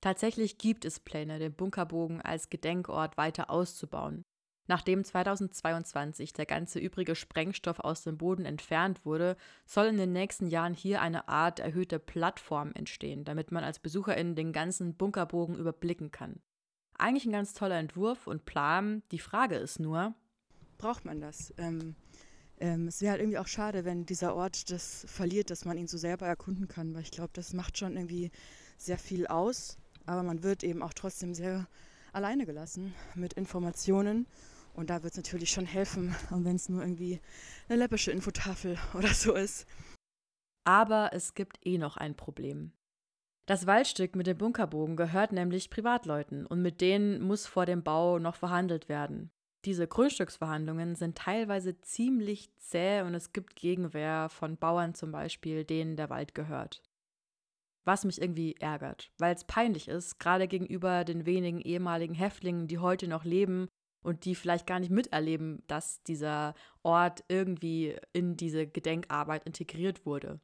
Tatsächlich 0.00 0.58
gibt 0.58 0.84
es 0.84 1.00
Pläne, 1.00 1.38
den 1.38 1.54
Bunkerbogen 1.54 2.20
als 2.20 2.50
Gedenkort 2.50 3.16
weiter 3.16 3.48
auszubauen. 3.50 4.22
Nachdem 4.66 5.04
2022 5.04 6.32
der 6.32 6.46
ganze 6.46 6.78
übrige 6.78 7.14
Sprengstoff 7.14 7.80
aus 7.80 8.02
dem 8.02 8.16
Boden 8.16 8.46
entfernt 8.46 9.04
wurde, 9.04 9.36
soll 9.66 9.86
in 9.86 9.98
den 9.98 10.12
nächsten 10.12 10.46
Jahren 10.46 10.74
hier 10.74 11.02
eine 11.02 11.28
Art 11.28 11.60
erhöhte 11.60 11.98
Plattform 11.98 12.72
entstehen, 12.74 13.24
damit 13.24 13.52
man 13.52 13.62
als 13.62 13.78
Besucherin 13.78 14.34
den 14.34 14.52
ganzen 14.52 14.94
Bunkerbogen 14.94 15.56
überblicken 15.56 16.10
kann. 16.10 16.40
Eigentlich 16.96 17.26
ein 17.26 17.32
ganz 17.32 17.54
toller 17.54 17.78
Entwurf 17.78 18.26
und 18.26 18.44
Plan. 18.44 19.02
Die 19.10 19.18
Frage 19.18 19.56
ist 19.56 19.80
nur, 19.80 20.14
braucht 20.78 21.04
man 21.04 21.20
das? 21.20 21.52
Ähm, 21.58 21.96
ähm, 22.60 22.86
es 22.86 23.00
wäre 23.00 23.12
halt 23.12 23.20
irgendwie 23.20 23.38
auch 23.38 23.48
schade, 23.48 23.84
wenn 23.84 24.06
dieser 24.06 24.34
Ort 24.34 24.70
das 24.70 25.04
verliert, 25.08 25.50
dass 25.50 25.64
man 25.64 25.76
ihn 25.76 25.88
so 25.88 25.98
selber 25.98 26.26
erkunden 26.26 26.68
kann, 26.68 26.94
weil 26.94 27.02
ich 27.02 27.10
glaube, 27.10 27.30
das 27.32 27.52
macht 27.52 27.78
schon 27.78 27.96
irgendwie 27.96 28.30
sehr 28.78 28.98
viel 28.98 29.26
aus, 29.26 29.76
aber 30.06 30.22
man 30.22 30.42
wird 30.42 30.62
eben 30.62 30.82
auch 30.82 30.94
trotzdem 30.94 31.34
sehr 31.34 31.66
alleine 32.12 32.46
gelassen 32.46 32.94
mit 33.14 33.32
Informationen 33.32 34.26
und 34.74 34.90
da 34.90 35.02
wird 35.02 35.12
es 35.12 35.16
natürlich 35.16 35.50
schon 35.50 35.66
helfen, 35.66 36.14
wenn 36.30 36.56
es 36.56 36.68
nur 36.68 36.80
irgendwie 36.82 37.20
eine 37.68 37.78
läppische 37.78 38.12
Infotafel 38.12 38.78
oder 38.94 39.12
so 39.12 39.34
ist. 39.34 39.66
Aber 40.64 41.10
es 41.12 41.34
gibt 41.34 41.58
eh 41.66 41.78
noch 41.78 41.96
ein 41.96 42.14
Problem. 42.14 42.72
Das 43.46 43.66
Waldstück 43.66 44.16
mit 44.16 44.26
dem 44.26 44.38
Bunkerbogen 44.38 44.96
gehört 44.96 45.32
nämlich 45.32 45.68
Privatleuten 45.68 46.46
und 46.46 46.62
mit 46.62 46.80
denen 46.80 47.20
muss 47.20 47.46
vor 47.46 47.66
dem 47.66 47.82
Bau 47.82 48.18
noch 48.18 48.36
verhandelt 48.36 48.88
werden. 48.88 49.30
Diese 49.66 49.86
Grundstücksverhandlungen 49.86 50.94
sind 50.94 51.18
teilweise 51.18 51.78
ziemlich 51.80 52.50
zäh 52.56 53.02
und 53.02 53.14
es 53.14 53.32
gibt 53.32 53.56
Gegenwehr 53.56 54.28
von 54.30 54.56
Bauern 54.56 54.94
zum 54.94 55.12
Beispiel, 55.12 55.64
denen 55.64 55.96
der 55.96 56.08
Wald 56.08 56.34
gehört. 56.34 56.82
Was 57.84 58.04
mich 58.04 58.20
irgendwie 58.20 58.56
ärgert, 58.60 59.12
weil 59.18 59.34
es 59.34 59.44
peinlich 59.44 59.88
ist, 59.88 60.18
gerade 60.18 60.48
gegenüber 60.48 61.04
den 61.04 61.26
wenigen 61.26 61.60
ehemaligen 61.60 62.14
Häftlingen, 62.14 62.66
die 62.66 62.78
heute 62.78 63.08
noch 63.08 63.24
leben 63.24 63.68
und 64.02 64.24
die 64.24 64.34
vielleicht 64.34 64.66
gar 64.66 64.80
nicht 64.80 64.90
miterleben, 64.90 65.62
dass 65.66 66.02
dieser 66.02 66.54
Ort 66.82 67.24
irgendwie 67.28 67.96
in 68.14 68.38
diese 68.38 68.66
Gedenkarbeit 68.66 69.44
integriert 69.44 70.06
wurde. 70.06 70.40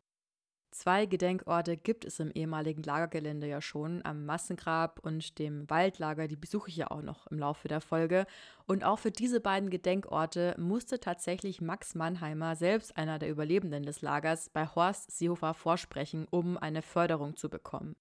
Zwei 0.72 1.06
Gedenkorte 1.06 1.76
gibt 1.76 2.04
es 2.04 2.20
im 2.20 2.30
ehemaligen 2.30 2.84
Lagergelände 2.84 3.48
ja 3.48 3.60
schon, 3.60 4.04
am 4.04 4.24
Massengrab 4.24 5.00
und 5.02 5.38
dem 5.40 5.68
Waldlager, 5.68 6.28
die 6.28 6.36
besuche 6.36 6.68
ich 6.68 6.76
ja 6.76 6.92
auch 6.92 7.02
noch 7.02 7.26
im 7.26 7.40
Laufe 7.40 7.66
der 7.66 7.80
Folge. 7.80 8.24
Und 8.66 8.84
auch 8.84 9.00
für 9.00 9.10
diese 9.10 9.40
beiden 9.40 9.68
Gedenkorte 9.68 10.54
musste 10.58 11.00
tatsächlich 11.00 11.60
Max 11.60 11.96
Mannheimer, 11.96 12.54
selbst 12.54 12.96
einer 12.96 13.18
der 13.18 13.30
Überlebenden 13.30 13.82
des 13.82 14.00
Lagers, 14.00 14.48
bei 14.48 14.64
Horst 14.66 15.10
Seehofer 15.10 15.54
vorsprechen, 15.54 16.28
um 16.30 16.56
eine 16.56 16.82
Förderung 16.82 17.36
zu 17.36 17.50
bekommen. 17.50 17.96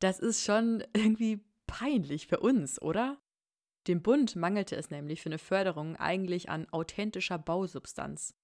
Das 0.00 0.18
ist 0.18 0.42
schon 0.42 0.82
irgendwie 0.94 1.44
peinlich 1.68 2.26
für 2.26 2.40
uns, 2.40 2.82
oder? 2.82 3.18
Dem 3.86 4.02
Bund 4.02 4.34
mangelte 4.34 4.74
es 4.74 4.90
nämlich 4.90 5.22
für 5.22 5.28
eine 5.28 5.38
Förderung 5.38 5.94
eigentlich 5.96 6.48
an 6.48 6.66
authentischer 6.70 7.38
Bausubstanz. 7.38 8.34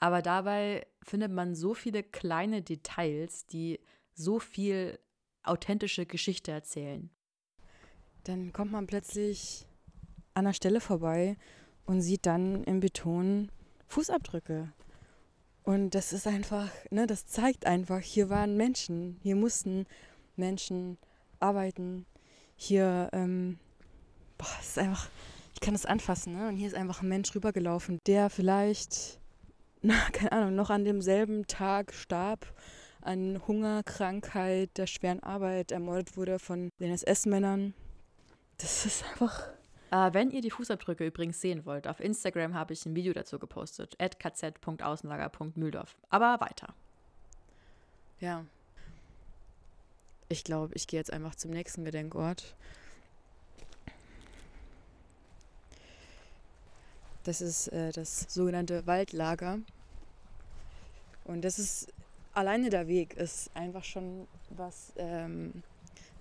Aber 0.00 0.22
dabei 0.22 0.86
findet 1.02 1.32
man 1.32 1.54
so 1.54 1.74
viele 1.74 2.02
kleine 2.02 2.62
Details, 2.62 3.46
die 3.46 3.80
so 4.14 4.38
viel 4.38 4.98
authentische 5.42 6.06
Geschichte 6.06 6.52
erzählen. 6.52 7.10
Dann 8.24 8.52
kommt 8.52 8.72
man 8.72 8.86
plötzlich 8.86 9.66
an 10.34 10.44
der 10.44 10.52
Stelle 10.52 10.80
vorbei 10.80 11.36
und 11.86 12.00
sieht 12.00 12.26
dann 12.26 12.62
im 12.64 12.80
Beton 12.80 13.50
Fußabdrücke. 13.88 14.72
Und 15.62 15.94
das 15.94 16.12
ist 16.12 16.26
einfach, 16.26 16.70
ne, 16.90 17.06
das 17.06 17.26
zeigt 17.26 17.66
einfach, 17.66 18.00
hier 18.00 18.30
waren 18.30 18.56
Menschen, 18.56 19.18
hier 19.22 19.36
mussten 19.36 19.86
Menschen 20.36 20.98
arbeiten. 21.40 22.06
Hier, 22.56 23.08
ähm, 23.12 23.58
boah, 24.36 24.48
es 24.60 24.68
ist 24.68 24.78
einfach, 24.78 25.08
ich 25.54 25.60
kann 25.60 25.74
das 25.74 25.86
anfassen, 25.86 26.34
ne? 26.34 26.48
Und 26.48 26.56
hier 26.56 26.68
ist 26.68 26.74
einfach 26.74 27.02
ein 27.02 27.08
Mensch 27.08 27.34
rübergelaufen, 27.34 27.98
der 28.06 28.30
vielleicht 28.30 29.17
na, 29.82 29.94
keine 30.12 30.32
Ahnung, 30.32 30.54
noch 30.54 30.70
an 30.70 30.84
demselben 30.84 31.46
Tag 31.46 31.92
starb 31.92 32.52
an 33.00 33.40
Hunger, 33.46 33.82
Krankheit, 33.84 34.76
der 34.76 34.86
schweren 34.86 35.22
Arbeit, 35.22 35.72
ermordet 35.72 36.16
wurde 36.16 36.38
von 36.38 36.70
den 36.80 36.92
SS-Männern. 36.92 37.74
Das 38.58 38.84
ist 38.84 39.04
einfach, 39.04 39.48
Äh, 39.90 40.12
wenn 40.12 40.30
ihr 40.30 40.42
die 40.42 40.50
Fußabdrücke 40.50 41.06
übrigens 41.06 41.40
sehen 41.40 41.64
wollt, 41.64 41.88
auf 41.88 42.00
Instagram 42.00 42.54
habe 42.54 42.74
ich 42.74 42.84
ein 42.84 42.94
Video 42.94 43.12
dazu 43.12 43.38
gepostet, 43.38 43.96
kz.außenlager.mühldorf. 43.98 45.96
Aber 46.10 46.40
weiter. 46.40 46.74
Ja. 48.20 48.44
Ich 50.28 50.44
glaube, 50.44 50.74
ich 50.74 50.86
gehe 50.86 51.00
jetzt 51.00 51.12
einfach 51.12 51.34
zum 51.34 51.52
nächsten 51.52 51.84
Gedenkort. 51.84 52.54
Das 57.24 57.40
ist 57.40 57.68
äh, 57.68 57.92
das 57.92 58.26
sogenannte 58.28 58.86
Waldlager. 58.86 59.58
Und 61.24 61.42
das 61.42 61.58
ist 61.58 61.92
alleine 62.32 62.70
der 62.70 62.86
Weg 62.88 63.14
ist 63.14 63.50
einfach 63.54 63.84
schon 63.84 64.28
was 64.50 64.92
ähm, 64.96 65.62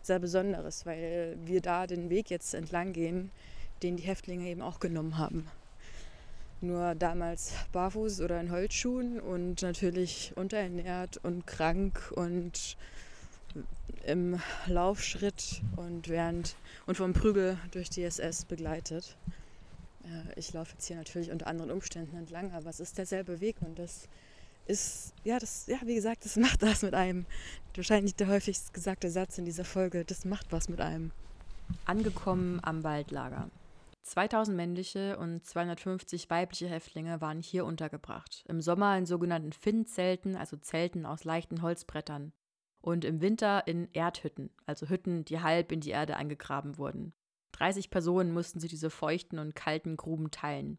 sehr 0.02 0.20
Besonderes, 0.20 0.86
weil 0.86 1.38
wir 1.46 1.62
da 1.62 1.86
den 1.86 2.10
Weg 2.10 2.30
jetzt 2.30 2.54
entlang 2.54 2.94
gehen, 2.94 3.32
den 3.84 3.98
die 3.98 4.04
Häftlinge 4.04 4.48
eben 4.48 4.62
auch 4.62 4.80
genommen 4.80 5.18
haben. 5.18 5.48
Nur 6.60 6.96
damals 6.96 7.54
barfuß 7.72 8.22
oder 8.22 8.42
in 8.42 8.52
Holzschuhen 8.52 9.20
und 9.20 9.62
natürlich 9.62 10.34
unterernährt 10.36 11.18
und 11.24 11.46
krank 11.46 12.12
und 12.16 12.78
im 14.06 14.40
Laufschritt 14.66 15.62
und 15.76 16.08
während 16.08 16.56
und 16.88 16.96
vom 16.96 17.14
Prügel 17.14 17.60
durch 17.72 17.90
die 17.90 18.04
SS 18.04 18.46
begleitet. 18.46 19.18
Ich 20.36 20.54
laufe 20.54 20.74
jetzt 20.74 20.86
hier 20.88 20.98
natürlich 20.98 21.32
unter 21.32 21.48
anderen 21.48 21.72
Umständen 21.72 22.16
entlang, 22.16 22.52
aber 22.54 22.70
es 22.70 22.80
ist 22.80 22.98
derselbe 22.98 23.40
Weg 23.40 23.62
und 23.62 23.80
das 23.80 24.08
ist, 24.66 25.14
ja, 25.24 25.40
das, 25.40 25.68
ja, 25.68 25.78
wie 25.86 25.96
gesagt, 25.96 26.26
das 26.26 26.36
macht 26.38 26.62
was 26.62 26.82
mit 26.84 26.94
einem. 26.94 27.26
Wahrscheinlich 27.76 28.16
der 28.16 28.28
häufigst 28.28 28.74
gesagte 28.74 29.10
Satz 29.10 29.38
in 29.38 29.46
dieser 29.46 29.66
Folge, 29.66 30.06
das 30.06 30.26
macht 30.26 30.52
was 30.52 30.70
mit 30.70 30.82
einem. 30.82 31.12
Angekommen 31.86 32.60
am 32.64 32.84
Waldlager. 32.84 33.50
2000 34.04 34.56
männliche 34.56 35.18
und 35.18 35.46
250 35.46 36.30
weibliche 36.30 36.70
Häftlinge 36.70 37.20
waren 37.20 37.42
hier 37.42 37.66
untergebracht. 37.66 38.46
Im 38.48 38.62
Sommer 38.62 38.98
in 38.98 39.06
sogenannten 39.06 39.52
Finn-Zelten, 39.52 40.38
also 40.38 40.56
Zelten 40.56 41.06
aus 41.06 41.26
leichten 41.26 41.62
Holzbrettern. 41.62 42.32
Und 42.80 43.04
im 43.04 43.20
Winter 43.20 43.68
in 43.68 43.90
Erdhütten, 43.94 44.50
also 44.66 44.88
Hütten, 44.88 45.26
die 45.26 45.42
halb 45.42 45.74
in 45.74 45.82
die 45.82 45.90
Erde 45.90 46.16
eingegraben 46.16 46.78
wurden. 46.78 47.14
30 47.58 47.90
Personen 47.90 48.34
mussten 48.34 48.60
sie 48.60 48.68
diese 48.68 48.90
feuchten 48.90 49.40
und 49.40 49.56
kalten 49.56 49.98
Gruben 49.98 50.30
teilen. 50.30 50.78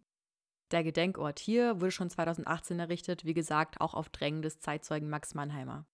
Der 0.70 0.84
Gedenkort 0.84 1.38
hier 1.38 1.80
wurde 1.80 1.90
schon 1.90 2.10
2018 2.10 2.78
errichtet, 2.78 3.24
wie 3.24 3.34
gesagt, 3.34 3.80
auch 3.80 3.94
auf 3.94 4.10
Drängen 4.10 4.42
des 4.42 4.60
Zeitzeugen 4.60 5.08
Max 5.08 5.34
Mannheimer. 5.34 5.86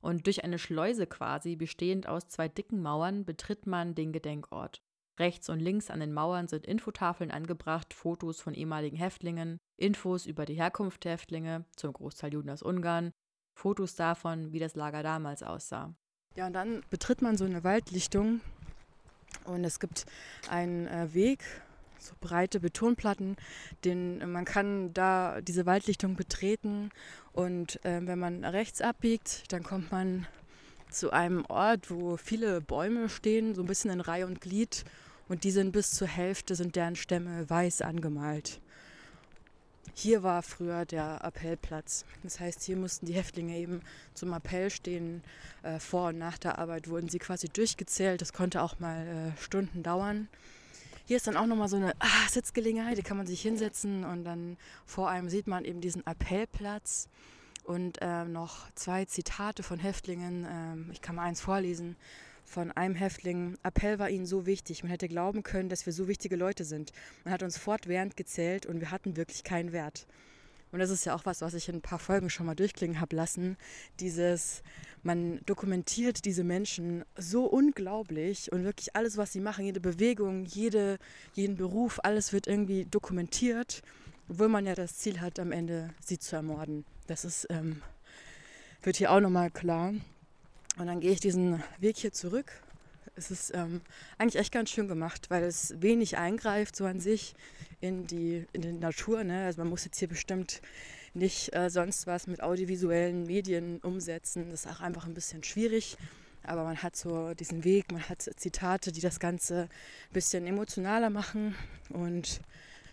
Und 0.00 0.26
durch 0.26 0.44
eine 0.44 0.58
Schleuse 0.58 1.06
quasi, 1.06 1.56
bestehend 1.56 2.06
aus 2.06 2.28
zwei 2.28 2.48
dicken 2.48 2.82
Mauern, 2.82 3.24
betritt 3.24 3.66
man 3.66 3.94
den 3.94 4.12
Gedenkort. 4.12 4.82
Rechts 5.18 5.48
und 5.48 5.60
links 5.60 5.90
an 5.90 6.00
den 6.00 6.12
Mauern 6.12 6.48
sind 6.48 6.66
Infotafeln 6.66 7.30
angebracht, 7.30 7.92
Fotos 7.92 8.40
von 8.40 8.54
ehemaligen 8.54 8.96
Häftlingen, 8.96 9.58
Infos 9.76 10.26
über 10.26 10.44
die 10.44 10.54
Herkunft 10.54 11.04
der 11.04 11.12
Häftlinge, 11.12 11.64
zum 11.76 11.92
Großteil 11.92 12.32
Juden 12.32 12.50
aus 12.50 12.62
Ungarn, 12.62 13.12
Fotos 13.54 13.94
davon, 13.94 14.52
wie 14.52 14.58
das 14.58 14.74
Lager 14.74 15.02
damals 15.02 15.42
aussah. 15.42 15.94
Ja, 16.34 16.46
und 16.46 16.54
dann 16.54 16.82
betritt 16.90 17.22
man 17.22 17.36
so 17.36 17.44
eine 17.44 17.62
Waldlichtung 17.62 18.40
und 19.44 19.64
es 19.64 19.80
gibt 19.80 20.06
einen 20.48 20.86
äh, 20.86 21.12
Weg 21.14 21.44
so 22.02 22.14
breite 22.20 22.60
Betonplatten. 22.60 23.36
Den, 23.84 24.30
man 24.30 24.44
kann 24.44 24.92
da 24.92 25.40
diese 25.40 25.66
Waldlichtung 25.66 26.16
betreten 26.16 26.90
und 27.32 27.84
äh, 27.84 28.00
wenn 28.04 28.18
man 28.18 28.44
rechts 28.44 28.80
abbiegt, 28.80 29.52
dann 29.52 29.62
kommt 29.62 29.92
man 29.92 30.26
zu 30.90 31.10
einem 31.10 31.44
Ort, 31.46 31.90
wo 31.90 32.16
viele 32.16 32.60
Bäume 32.60 33.08
stehen, 33.08 33.54
so 33.54 33.62
ein 33.62 33.66
bisschen 33.66 33.90
in 33.90 34.00
Reihe 34.00 34.26
und 34.26 34.40
Glied 34.40 34.84
und 35.28 35.44
die 35.44 35.50
sind 35.50 35.72
bis 35.72 35.92
zur 35.92 36.08
Hälfte, 36.08 36.54
sind 36.54 36.76
deren 36.76 36.96
Stämme 36.96 37.48
weiß 37.48 37.82
angemalt. 37.82 38.60
Hier 39.94 40.22
war 40.22 40.42
früher 40.42 40.84
der 40.84 41.22
Appellplatz. 41.24 42.04
Das 42.22 42.40
heißt, 42.40 42.62
hier 42.62 42.76
mussten 42.76 43.06
die 43.06 43.14
Häftlinge 43.14 43.56
eben 43.56 43.82
zum 44.14 44.32
Appell 44.32 44.70
stehen. 44.70 45.22
Äh, 45.62 45.78
vor 45.78 46.08
und 46.08 46.18
nach 46.18 46.38
der 46.38 46.58
Arbeit 46.58 46.88
wurden 46.88 47.08
sie 47.08 47.18
quasi 47.18 47.48
durchgezählt. 47.48 48.20
Das 48.20 48.32
konnte 48.32 48.62
auch 48.62 48.80
mal 48.80 49.06
äh, 49.06 49.40
Stunden 49.40 49.82
dauern. 49.82 50.28
Hier 51.04 51.16
ist 51.16 51.26
dann 51.26 51.36
auch 51.36 51.46
nochmal 51.46 51.68
so 51.68 51.76
eine 51.76 51.92
ah, 51.98 52.28
Sitzgelegenheit, 52.30 52.96
da 52.96 53.02
kann 53.02 53.16
man 53.16 53.26
sich 53.26 53.42
hinsetzen 53.42 54.04
und 54.04 54.24
dann 54.24 54.56
vor 54.86 55.10
einem 55.10 55.28
sieht 55.28 55.46
man 55.46 55.64
eben 55.64 55.80
diesen 55.80 56.06
Appellplatz 56.06 57.08
und 57.64 58.00
äh, 58.00 58.24
noch 58.24 58.70
zwei 58.76 59.04
Zitate 59.04 59.62
von 59.62 59.78
Häftlingen. 59.78 60.46
Ähm, 60.48 60.90
ich 60.92 61.02
kann 61.02 61.16
mal 61.16 61.24
eins 61.24 61.40
vorlesen 61.40 61.96
von 62.44 62.70
einem 62.72 62.94
Häftling. 62.94 63.56
Appell 63.62 63.98
war 63.98 64.10
ihnen 64.10 64.26
so 64.26 64.46
wichtig. 64.46 64.82
Man 64.82 64.90
hätte 64.90 65.08
glauben 65.08 65.42
können, 65.42 65.68
dass 65.68 65.86
wir 65.86 65.92
so 65.92 66.08
wichtige 66.08 66.36
Leute 66.36 66.64
sind. 66.64 66.92
Man 67.24 67.32
hat 67.32 67.42
uns 67.42 67.58
fortwährend 67.58 68.16
gezählt 68.16 68.66
und 68.66 68.80
wir 68.80 68.90
hatten 68.90 69.16
wirklich 69.16 69.44
keinen 69.44 69.72
Wert. 69.72 70.06
Und 70.72 70.78
das 70.78 70.88
ist 70.88 71.04
ja 71.04 71.14
auch 71.14 71.26
was, 71.26 71.42
was 71.42 71.52
ich 71.52 71.68
in 71.68 71.76
ein 71.76 71.82
paar 71.82 71.98
Folgen 71.98 72.30
schon 72.30 72.46
mal 72.46 72.54
durchklingen 72.54 72.98
habe 72.98 73.14
lassen. 73.14 73.58
Dieses, 74.00 74.62
man 75.02 75.40
dokumentiert 75.44 76.24
diese 76.24 76.44
Menschen 76.44 77.04
so 77.14 77.44
unglaublich 77.44 78.50
und 78.50 78.64
wirklich 78.64 78.96
alles, 78.96 79.18
was 79.18 79.32
sie 79.32 79.40
machen, 79.40 79.66
jede 79.66 79.80
Bewegung, 79.80 80.46
jede, 80.46 80.98
jeden 81.34 81.56
Beruf, 81.56 82.00
alles 82.02 82.32
wird 82.32 82.46
irgendwie 82.46 82.86
dokumentiert, 82.86 83.82
obwohl 84.28 84.48
man 84.48 84.64
ja 84.64 84.74
das 84.74 84.96
Ziel 84.96 85.20
hat, 85.20 85.38
am 85.38 85.52
Ende 85.52 85.90
sie 86.02 86.18
zu 86.18 86.36
ermorden. 86.36 86.86
Das 87.06 87.26
ist, 87.26 87.46
ähm, 87.50 87.82
wird 88.82 88.96
hier 88.96 89.10
auch 89.12 89.20
nochmal 89.20 89.50
klar. 89.50 89.92
Und 90.78 90.86
dann 90.86 91.00
gehe 91.00 91.12
ich 91.12 91.20
diesen 91.20 91.62
Weg 91.78 91.98
hier 91.98 92.12
zurück. 92.12 92.52
Es 93.14 93.30
ist 93.30 93.54
ähm, 93.54 93.82
eigentlich 94.16 94.36
echt 94.36 94.52
ganz 94.52 94.70
schön 94.70 94.88
gemacht, 94.88 95.28
weil 95.28 95.44
es 95.44 95.74
wenig 95.82 96.16
eingreift 96.16 96.76
so 96.76 96.86
an 96.86 96.98
sich 96.98 97.34
in 97.80 98.06
die, 98.06 98.46
in 98.52 98.62
die 98.62 98.72
Natur. 98.72 99.22
Ne? 99.22 99.44
Also 99.44 99.60
man 99.60 99.68
muss 99.68 99.84
jetzt 99.84 99.98
hier 99.98 100.08
bestimmt 100.08 100.62
nicht 101.12 101.54
äh, 101.54 101.68
sonst 101.68 102.06
was 102.06 102.26
mit 102.26 102.42
audiovisuellen 102.42 103.26
Medien 103.26 103.80
umsetzen. 103.80 104.50
Das 104.50 104.64
ist 104.64 104.70
auch 104.70 104.80
einfach 104.80 105.06
ein 105.06 105.14
bisschen 105.14 105.44
schwierig. 105.44 105.98
Aber 106.42 106.64
man 106.64 106.82
hat 106.82 106.96
so 106.96 107.34
diesen 107.34 107.64
Weg, 107.64 107.92
man 107.92 108.08
hat 108.08 108.22
Zitate, 108.22 108.92
die 108.92 109.00
das 109.00 109.20
Ganze 109.20 109.64
ein 109.64 110.12
bisschen 110.12 110.46
emotionaler 110.46 111.10
machen. 111.10 111.54
Und 111.90 112.40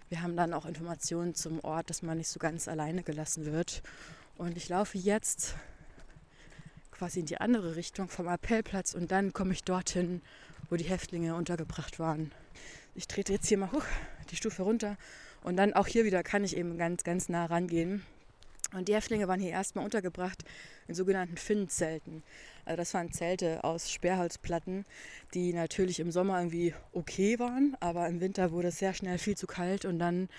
wir 0.09 0.21
haben 0.21 0.35
dann 0.35 0.53
auch 0.53 0.65
Informationen 0.65 1.33
zum 1.33 1.63
Ort, 1.63 1.89
dass 1.89 2.01
man 2.01 2.17
nicht 2.17 2.27
so 2.27 2.39
ganz 2.39 2.67
alleine 2.67 3.03
gelassen 3.03 3.45
wird. 3.45 3.81
Und 4.37 4.57
ich 4.57 4.69
laufe 4.69 4.97
jetzt 4.97 5.55
quasi 6.99 7.21
in 7.21 7.25
die 7.27 7.37
andere 7.37 7.77
Richtung 7.77 8.09
vom 8.09 8.27
Appellplatz 8.27 8.93
und 8.93 9.09
dann 9.09 9.31
komme 9.31 9.53
ich 9.53 9.63
dorthin, 9.63 10.21
wo 10.69 10.75
die 10.75 10.83
Häftlinge 10.83 11.33
untergebracht 11.33 11.97
waren. 11.97 12.33
Ich 12.93 13.07
trete 13.07 13.31
jetzt 13.31 13.47
hier 13.47 13.57
mal 13.57 13.71
hoch, 13.71 13.85
die 14.31 14.35
Stufe 14.35 14.63
runter 14.63 14.97
und 15.41 15.55
dann 15.55 15.73
auch 15.73 15.87
hier 15.87 16.03
wieder 16.03 16.23
kann 16.23 16.43
ich 16.43 16.57
eben 16.57 16.77
ganz, 16.77 17.05
ganz 17.05 17.29
nah 17.29 17.45
rangehen. 17.45 18.03
Und 18.73 18.87
die 18.87 18.93
Häftlinge 18.93 19.27
waren 19.27 19.39
hier 19.39 19.51
erstmal 19.51 19.83
untergebracht 19.83 20.43
in 20.87 20.95
sogenannten 20.95 21.37
Finnzelten. 21.37 22.23
Also 22.65 22.77
das 22.77 22.93
waren 22.93 23.11
Zelte 23.11 23.63
aus 23.63 23.91
Sperrholzplatten, 23.91 24.85
die 25.33 25.53
natürlich 25.53 25.99
im 25.99 26.11
Sommer 26.11 26.37
irgendwie 26.37 26.75
okay 26.93 27.39
waren, 27.39 27.75
aber 27.79 28.07
im 28.07 28.21
Winter 28.21 28.51
wurde 28.51 28.67
es 28.67 28.77
sehr 28.77 28.93
schnell 28.93 29.17
viel 29.17 29.35
zu 29.35 29.47
kalt 29.47 29.85
und 29.85 29.97
dann 29.97 30.29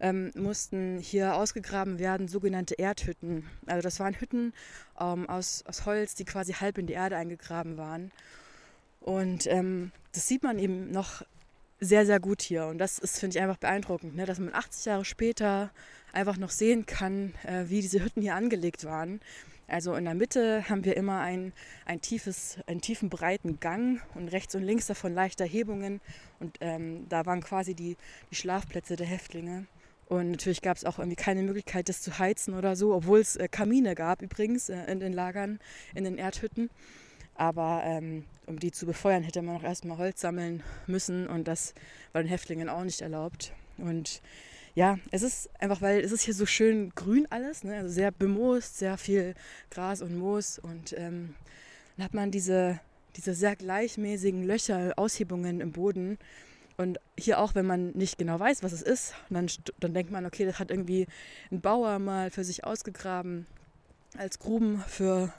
ähm, 0.00 0.30
mussten 0.34 0.98
hier 0.98 1.34
ausgegraben 1.34 1.98
werden 1.98 2.28
sogenannte 2.28 2.74
Erdhütten. 2.74 3.48
Also 3.66 3.80
das 3.80 4.00
waren 4.00 4.14
Hütten 4.20 4.52
ähm, 5.00 5.28
aus, 5.28 5.64
aus 5.66 5.86
Holz, 5.86 6.14
die 6.14 6.26
quasi 6.26 6.52
halb 6.52 6.76
in 6.76 6.86
die 6.86 6.92
Erde 6.92 7.16
eingegraben 7.16 7.78
waren. 7.78 8.12
Und 9.00 9.46
ähm, 9.46 9.92
das 10.12 10.28
sieht 10.28 10.42
man 10.42 10.58
eben 10.58 10.90
noch 10.90 11.22
sehr, 11.80 12.06
sehr 12.06 12.20
gut 12.20 12.42
hier. 12.42 12.66
Und 12.66 12.78
das 12.78 12.98
ist, 12.98 13.18
finde 13.18 13.36
ich, 13.36 13.42
einfach 13.42 13.58
beeindruckend, 13.58 14.16
ne? 14.16 14.26
dass 14.26 14.38
man 14.38 14.54
80 14.54 14.84
Jahre 14.86 15.04
später 15.04 15.70
einfach 16.12 16.36
noch 16.36 16.50
sehen 16.50 16.86
kann, 16.86 17.34
äh, 17.44 17.64
wie 17.68 17.80
diese 17.80 18.02
Hütten 18.02 18.22
hier 18.22 18.34
angelegt 18.34 18.84
waren. 18.84 19.20
Also 19.68 19.94
in 19.94 20.06
der 20.06 20.14
Mitte 20.14 20.68
haben 20.70 20.84
wir 20.84 20.96
immer 20.96 21.20
ein, 21.20 21.52
ein 21.84 22.00
tiefes, 22.00 22.56
einen 22.66 22.80
tiefen, 22.80 23.10
breiten 23.10 23.60
Gang 23.60 24.00
und 24.14 24.28
rechts 24.28 24.54
und 24.54 24.62
links 24.62 24.86
davon 24.86 25.12
leichte 25.12 25.44
Erhebungen. 25.44 26.00
Und 26.40 26.56
ähm, 26.60 27.06
da 27.10 27.26
waren 27.26 27.42
quasi 27.42 27.74
die, 27.74 27.96
die 28.30 28.34
Schlafplätze 28.34 28.96
der 28.96 29.06
Häftlinge. 29.06 29.66
Und 30.06 30.30
natürlich 30.30 30.62
gab 30.62 30.78
es 30.78 30.86
auch 30.86 30.98
irgendwie 30.98 31.16
keine 31.16 31.42
Möglichkeit, 31.42 31.90
das 31.90 32.00
zu 32.00 32.18
heizen 32.18 32.54
oder 32.54 32.76
so, 32.76 32.94
obwohl 32.94 33.20
es 33.20 33.36
äh, 33.36 33.46
Kamine 33.46 33.94
gab 33.94 34.22
übrigens 34.22 34.70
äh, 34.70 34.90
in 34.90 35.00
den 35.00 35.12
Lagern, 35.12 35.60
in 35.94 36.04
den 36.04 36.16
Erdhütten. 36.16 36.70
Aber 37.38 37.82
ähm, 37.84 38.24
um 38.46 38.58
die 38.58 38.72
zu 38.72 38.84
befeuern, 38.84 39.22
hätte 39.22 39.42
man 39.42 39.56
auch 39.56 39.62
erstmal 39.62 39.96
Holz 39.96 40.20
sammeln 40.20 40.64
müssen 40.88 41.28
und 41.28 41.46
das 41.46 41.72
war 42.12 42.20
den 42.20 42.28
Häftlingen 42.28 42.68
auch 42.68 42.82
nicht 42.82 43.00
erlaubt. 43.00 43.52
Und 43.76 44.20
ja, 44.74 44.98
es 45.12 45.22
ist 45.22 45.48
einfach, 45.60 45.80
weil 45.80 46.00
es 46.00 46.10
ist 46.10 46.22
hier 46.22 46.34
so 46.34 46.46
schön 46.46 46.90
grün 46.96 47.28
alles, 47.30 47.62
ne? 47.62 47.76
also 47.76 47.88
sehr 47.88 48.10
bemoost, 48.10 48.78
sehr 48.78 48.98
viel 48.98 49.34
Gras 49.70 50.02
und 50.02 50.18
Moos 50.18 50.58
und 50.58 50.92
ähm, 50.98 51.36
dann 51.96 52.04
hat 52.04 52.14
man 52.14 52.32
diese, 52.32 52.80
diese 53.16 53.34
sehr 53.34 53.54
gleichmäßigen 53.54 54.42
Löcher, 54.42 54.94
Aushebungen 54.96 55.60
im 55.60 55.72
Boden. 55.72 56.18
Und 56.76 56.98
hier 57.16 57.40
auch, 57.40 57.56
wenn 57.56 57.66
man 57.66 57.90
nicht 57.92 58.18
genau 58.18 58.38
weiß, 58.38 58.62
was 58.62 58.72
es 58.72 58.82
ist, 58.82 59.14
dann, 59.30 59.48
dann 59.80 59.94
denkt 59.94 60.12
man, 60.12 60.26
okay, 60.26 60.44
das 60.44 60.60
hat 60.60 60.70
irgendwie 60.70 61.06
ein 61.50 61.60
Bauer 61.60 61.98
mal 61.98 62.30
für 62.30 62.44
sich 62.44 62.64
ausgegraben 62.64 63.46
als 64.16 64.38
Gruben 64.38 64.82
für 64.86 65.32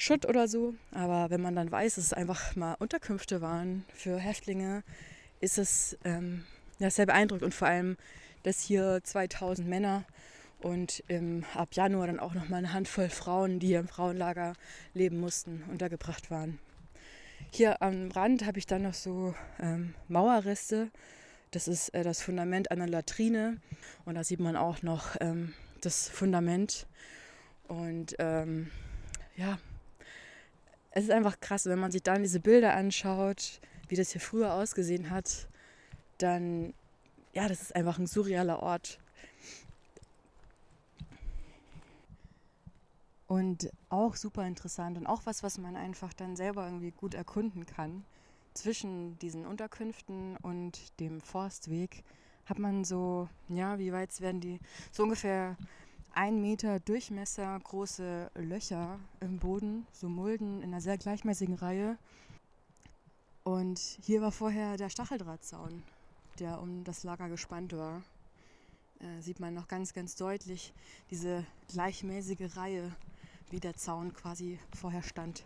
Schutt 0.00 0.24
oder 0.24 0.48
so. 0.48 0.74
Aber 0.92 1.28
wenn 1.28 1.42
man 1.42 1.54
dann 1.54 1.70
weiß, 1.70 1.96
dass 1.96 2.04
es 2.04 2.12
einfach 2.14 2.56
mal 2.56 2.74
Unterkünfte 2.78 3.42
waren 3.42 3.84
für 3.92 4.16
Häftlinge, 4.18 4.82
ist 5.40 5.58
es 5.58 5.98
ähm, 6.04 6.44
ja, 6.78 6.90
sehr 6.90 7.04
beeindruckend 7.04 7.44
und 7.44 7.54
vor 7.54 7.68
allem, 7.68 7.98
dass 8.42 8.62
hier 8.62 9.00
2000 9.04 9.68
Männer 9.68 10.04
und 10.60 11.04
im, 11.08 11.44
ab 11.54 11.68
Januar 11.72 12.06
dann 12.06 12.18
auch 12.18 12.32
noch 12.32 12.48
mal 12.48 12.56
eine 12.56 12.72
Handvoll 12.72 13.10
Frauen, 13.10 13.58
die 13.58 13.68
hier 13.68 13.80
im 13.80 13.88
Frauenlager 13.88 14.54
leben 14.94 15.20
mussten, 15.20 15.64
untergebracht 15.70 16.30
waren. 16.30 16.58
Hier 17.50 17.82
am 17.82 18.10
Rand 18.10 18.46
habe 18.46 18.58
ich 18.58 18.66
dann 18.66 18.82
noch 18.82 18.94
so 18.94 19.34
ähm, 19.58 19.94
Mauerreste. 20.08 20.90
Das 21.50 21.68
ist 21.68 21.90
äh, 21.90 22.04
das 22.04 22.22
Fundament 22.22 22.70
einer 22.70 22.86
Latrine 22.86 23.58
und 24.06 24.14
da 24.14 24.24
sieht 24.24 24.40
man 24.40 24.56
auch 24.56 24.82
noch 24.82 25.16
ähm, 25.20 25.52
das 25.82 26.08
Fundament. 26.08 26.86
Und 27.68 28.16
ähm, 28.18 28.70
ja, 29.36 29.58
es 30.90 31.04
ist 31.04 31.10
einfach 31.10 31.40
krass, 31.40 31.66
wenn 31.66 31.78
man 31.78 31.92
sich 31.92 32.02
dann 32.02 32.22
diese 32.22 32.40
Bilder 32.40 32.74
anschaut, 32.74 33.60
wie 33.88 33.96
das 33.96 34.10
hier 34.10 34.20
früher 34.20 34.54
ausgesehen 34.54 35.10
hat, 35.10 35.48
dann, 36.18 36.74
ja, 37.32 37.48
das 37.48 37.62
ist 37.62 37.76
einfach 37.76 37.98
ein 37.98 38.06
surrealer 38.06 38.62
Ort. 38.62 38.98
Und 43.26 43.70
auch 43.88 44.16
super 44.16 44.44
interessant 44.44 44.98
und 44.98 45.06
auch 45.06 45.22
was, 45.24 45.44
was 45.44 45.58
man 45.58 45.76
einfach 45.76 46.12
dann 46.12 46.34
selber 46.34 46.64
irgendwie 46.64 46.90
gut 46.90 47.14
erkunden 47.14 47.64
kann. 47.64 48.04
Zwischen 48.54 49.16
diesen 49.20 49.46
Unterkünften 49.46 50.36
und 50.38 50.98
dem 50.98 51.20
Forstweg 51.20 52.02
hat 52.46 52.58
man 52.58 52.84
so, 52.84 53.28
ja, 53.48 53.78
wie 53.78 53.92
weit 53.92 54.20
werden 54.20 54.40
die? 54.40 54.58
So 54.90 55.04
ungefähr 55.04 55.56
ein 56.14 56.40
Meter 56.40 56.80
Durchmesser 56.80 57.58
große 57.58 58.30
Löcher 58.34 58.98
im 59.20 59.38
Boden, 59.38 59.86
so 59.92 60.08
Mulden 60.08 60.62
in 60.62 60.70
einer 60.70 60.80
sehr 60.80 60.98
gleichmäßigen 60.98 61.54
Reihe. 61.54 61.98
Und 63.44 63.78
hier 63.78 64.20
war 64.20 64.32
vorher 64.32 64.76
der 64.76 64.90
Stacheldrahtzaun, 64.90 65.82
der 66.38 66.60
um 66.60 66.84
das 66.84 67.04
Lager 67.04 67.28
gespannt 67.28 67.72
war. 67.72 68.02
Äh, 69.00 69.22
sieht 69.22 69.40
man 69.40 69.54
noch 69.54 69.68
ganz, 69.68 69.94
ganz 69.94 70.16
deutlich 70.16 70.72
diese 71.10 71.46
gleichmäßige 71.68 72.56
Reihe, 72.56 72.94
wie 73.50 73.60
der 73.60 73.74
Zaun 73.74 74.12
quasi 74.12 74.58
vorher 74.76 75.02
stand. 75.02 75.44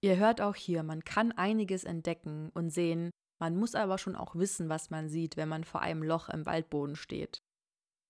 Ihr 0.00 0.16
hört 0.16 0.40
auch 0.40 0.54
hier, 0.54 0.82
man 0.82 1.04
kann 1.04 1.32
einiges 1.32 1.84
entdecken 1.84 2.50
und 2.54 2.70
sehen, 2.70 3.10
man 3.40 3.56
muss 3.56 3.74
aber 3.74 3.98
schon 3.98 4.16
auch 4.16 4.34
wissen, 4.34 4.68
was 4.68 4.90
man 4.90 5.08
sieht, 5.08 5.36
wenn 5.36 5.48
man 5.48 5.64
vor 5.64 5.80
einem 5.80 6.02
Loch 6.02 6.28
im 6.28 6.44
Waldboden 6.46 6.96
steht. 6.96 7.40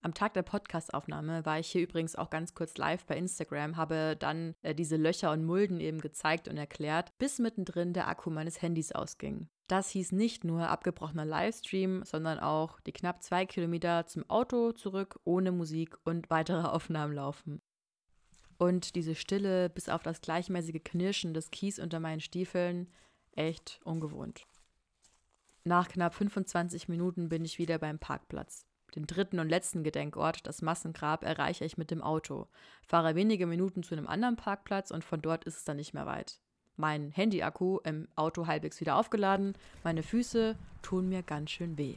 Am 0.00 0.14
Tag 0.14 0.34
der 0.34 0.42
Podcastaufnahme 0.42 1.44
war 1.44 1.58
ich 1.58 1.68
hier 1.70 1.82
übrigens 1.82 2.14
auch 2.14 2.30
ganz 2.30 2.54
kurz 2.54 2.76
live 2.76 3.04
bei 3.04 3.16
Instagram, 3.16 3.76
habe 3.76 4.16
dann 4.16 4.54
äh, 4.62 4.72
diese 4.72 4.96
Löcher 4.96 5.32
und 5.32 5.44
Mulden 5.44 5.80
eben 5.80 6.00
gezeigt 6.00 6.46
und 6.46 6.56
erklärt, 6.56 7.16
bis 7.18 7.40
mittendrin 7.40 7.92
der 7.92 8.06
Akku 8.06 8.30
meines 8.30 8.62
Handys 8.62 8.92
ausging. 8.92 9.48
Das 9.66 9.90
hieß 9.90 10.12
nicht 10.12 10.44
nur 10.44 10.68
abgebrochener 10.68 11.24
Livestream, 11.24 12.04
sondern 12.04 12.38
auch 12.38 12.78
die 12.80 12.92
knapp 12.92 13.22
zwei 13.24 13.44
Kilometer 13.44 14.06
zum 14.06 14.28
Auto 14.30 14.70
zurück 14.72 15.18
ohne 15.24 15.50
Musik 15.50 15.98
und 16.04 16.30
weitere 16.30 16.62
Aufnahmen 16.68 17.14
laufen. 17.14 17.60
Und 18.56 18.94
diese 18.94 19.16
Stille 19.16 19.68
bis 19.68 19.88
auf 19.88 20.02
das 20.04 20.20
gleichmäßige 20.20 20.82
Knirschen 20.84 21.34
des 21.34 21.50
Kies 21.50 21.78
unter 21.80 21.98
meinen 21.98 22.20
Stiefeln, 22.20 22.88
echt 23.32 23.80
ungewohnt. 23.84 24.46
Nach 25.64 25.88
knapp 25.88 26.14
25 26.14 26.88
Minuten 26.88 27.28
bin 27.28 27.44
ich 27.44 27.58
wieder 27.58 27.78
beim 27.78 27.98
Parkplatz. 27.98 28.67
Den 28.94 29.06
dritten 29.06 29.38
und 29.38 29.48
letzten 29.48 29.82
Gedenkort, 29.82 30.46
das 30.46 30.62
Massengrab, 30.62 31.24
erreiche 31.24 31.64
ich 31.64 31.76
mit 31.76 31.90
dem 31.90 32.02
Auto, 32.02 32.48
fahre 32.86 33.14
wenige 33.14 33.46
Minuten 33.46 33.82
zu 33.82 33.94
einem 33.94 34.06
anderen 34.06 34.36
Parkplatz 34.36 34.90
und 34.90 35.04
von 35.04 35.20
dort 35.20 35.44
ist 35.44 35.56
es 35.56 35.64
dann 35.64 35.76
nicht 35.76 35.94
mehr 35.94 36.06
weit. 36.06 36.40
Mein 36.76 37.10
Handy-Akku 37.10 37.78
im 37.84 38.08
Auto 38.14 38.46
halbwegs 38.46 38.80
wieder 38.80 38.96
aufgeladen, 38.96 39.54
meine 39.84 40.02
Füße 40.02 40.56
tun 40.80 41.08
mir 41.08 41.22
ganz 41.22 41.50
schön 41.50 41.76
weh. 41.76 41.96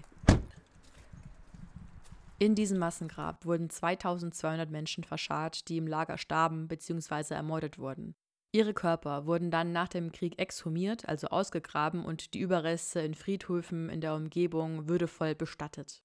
In 2.40 2.56
diesem 2.56 2.80
Massengrab 2.80 3.46
wurden 3.46 3.70
2200 3.70 4.72
Menschen 4.72 5.04
verscharrt, 5.04 5.70
die 5.70 5.78
im 5.78 5.86
Lager 5.86 6.18
starben 6.18 6.68
bzw. 6.68 7.36
ermordet 7.36 7.78
wurden. 7.78 8.16
Ihre 8.52 8.74
Körper 8.74 9.28
wurden 9.28 9.52
dann 9.52 9.72
nach 9.72 9.88
dem 9.88 10.12
Krieg 10.12 10.40
exhumiert, 10.40 11.08
also 11.08 11.28
ausgegraben 11.28 12.04
und 12.04 12.34
die 12.34 12.40
Überreste 12.40 13.00
in 13.00 13.14
Friedhöfen 13.14 13.90
in 13.90 14.02
der 14.02 14.16
Umgebung 14.16 14.90
würdevoll 14.90 15.36
bestattet. 15.36 16.02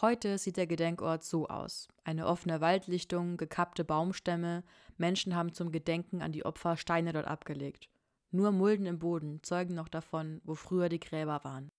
Heute 0.00 0.38
sieht 0.38 0.56
der 0.56 0.66
Gedenkort 0.66 1.22
so 1.22 1.46
aus. 1.46 1.86
Eine 2.02 2.26
offene 2.26 2.60
Waldlichtung, 2.60 3.36
gekappte 3.36 3.84
Baumstämme, 3.84 4.64
Menschen 4.98 5.36
haben 5.36 5.54
zum 5.54 5.70
Gedenken 5.70 6.20
an 6.20 6.32
die 6.32 6.44
Opfer 6.44 6.76
Steine 6.76 7.12
dort 7.12 7.26
abgelegt. 7.28 7.88
Nur 8.32 8.50
Mulden 8.50 8.86
im 8.86 8.98
Boden 8.98 9.40
zeugen 9.44 9.74
noch 9.74 9.88
davon, 9.88 10.40
wo 10.44 10.56
früher 10.56 10.88
die 10.88 10.98
Gräber 10.98 11.44
waren. 11.44 11.70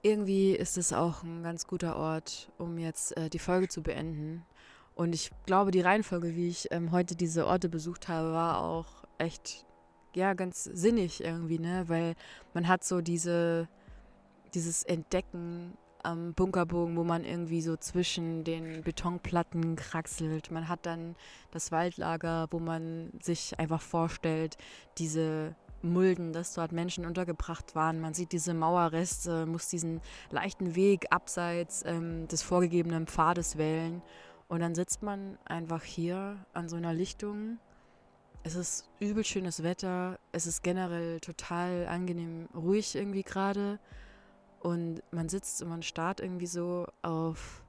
Irgendwie 0.00 0.52
ist 0.52 0.78
es 0.78 0.94
auch 0.94 1.22
ein 1.22 1.42
ganz 1.42 1.66
guter 1.66 1.96
Ort, 1.96 2.50
um 2.56 2.78
jetzt 2.78 3.14
äh, 3.18 3.28
die 3.28 3.38
Folge 3.38 3.68
zu 3.68 3.82
beenden. 3.82 4.46
Und 4.94 5.14
ich 5.14 5.30
glaube, 5.44 5.72
die 5.72 5.82
Reihenfolge, 5.82 6.34
wie 6.34 6.48
ich 6.48 6.68
ähm, 6.70 6.92
heute 6.92 7.14
diese 7.14 7.46
Orte 7.46 7.68
besucht 7.68 8.08
habe, 8.08 8.32
war 8.32 8.60
auch 8.62 9.04
echt, 9.18 9.66
ja, 10.14 10.32
ganz 10.32 10.64
sinnig 10.64 11.22
irgendwie, 11.22 11.58
ne? 11.58 11.84
Weil 11.88 12.14
man 12.54 12.66
hat 12.68 12.84
so 12.84 13.02
diese, 13.02 13.68
dieses 14.54 14.82
Entdecken 14.84 15.76
am 16.06 16.32
Bunkerbogen, 16.34 16.96
wo 16.96 17.04
man 17.04 17.24
irgendwie 17.24 17.60
so 17.60 17.76
zwischen 17.76 18.44
den 18.44 18.82
Betonplatten 18.82 19.76
kraxelt. 19.76 20.50
Man 20.50 20.68
hat 20.68 20.86
dann 20.86 21.16
das 21.50 21.72
Waldlager, 21.72 22.46
wo 22.50 22.60
man 22.60 23.10
sich 23.20 23.58
einfach 23.58 23.82
vorstellt, 23.82 24.56
diese 24.98 25.56
Mulden, 25.82 26.32
dass 26.32 26.54
dort 26.54 26.72
Menschen 26.72 27.04
untergebracht 27.04 27.74
waren. 27.74 28.00
Man 28.00 28.14
sieht 28.14 28.32
diese 28.32 28.54
Mauerreste, 28.54 29.46
muss 29.46 29.68
diesen 29.68 30.00
leichten 30.30 30.74
Weg 30.74 31.06
abseits 31.10 31.84
ähm, 31.84 32.28
des 32.28 32.42
vorgegebenen 32.42 33.06
Pfades 33.06 33.58
wählen. 33.58 34.02
Und 34.48 34.60
dann 34.60 34.74
sitzt 34.74 35.02
man 35.02 35.38
einfach 35.44 35.82
hier 35.82 36.36
an 36.52 36.68
so 36.68 36.76
einer 36.76 36.94
Lichtung. 36.94 37.58
Es 38.44 38.54
ist 38.54 38.88
übel 39.00 39.24
schönes 39.24 39.64
Wetter. 39.64 40.18
Es 40.30 40.46
ist 40.46 40.62
generell 40.62 41.18
total 41.20 41.86
angenehm 41.88 42.48
ruhig 42.54 42.94
irgendwie 42.94 43.24
gerade. 43.24 43.80
Und 44.66 45.00
man 45.12 45.28
sitzt 45.28 45.62
und 45.62 45.68
man 45.68 45.84
starrt 45.84 46.18
irgendwie 46.18 46.48
so 46.48 46.88
auf, 47.02 47.62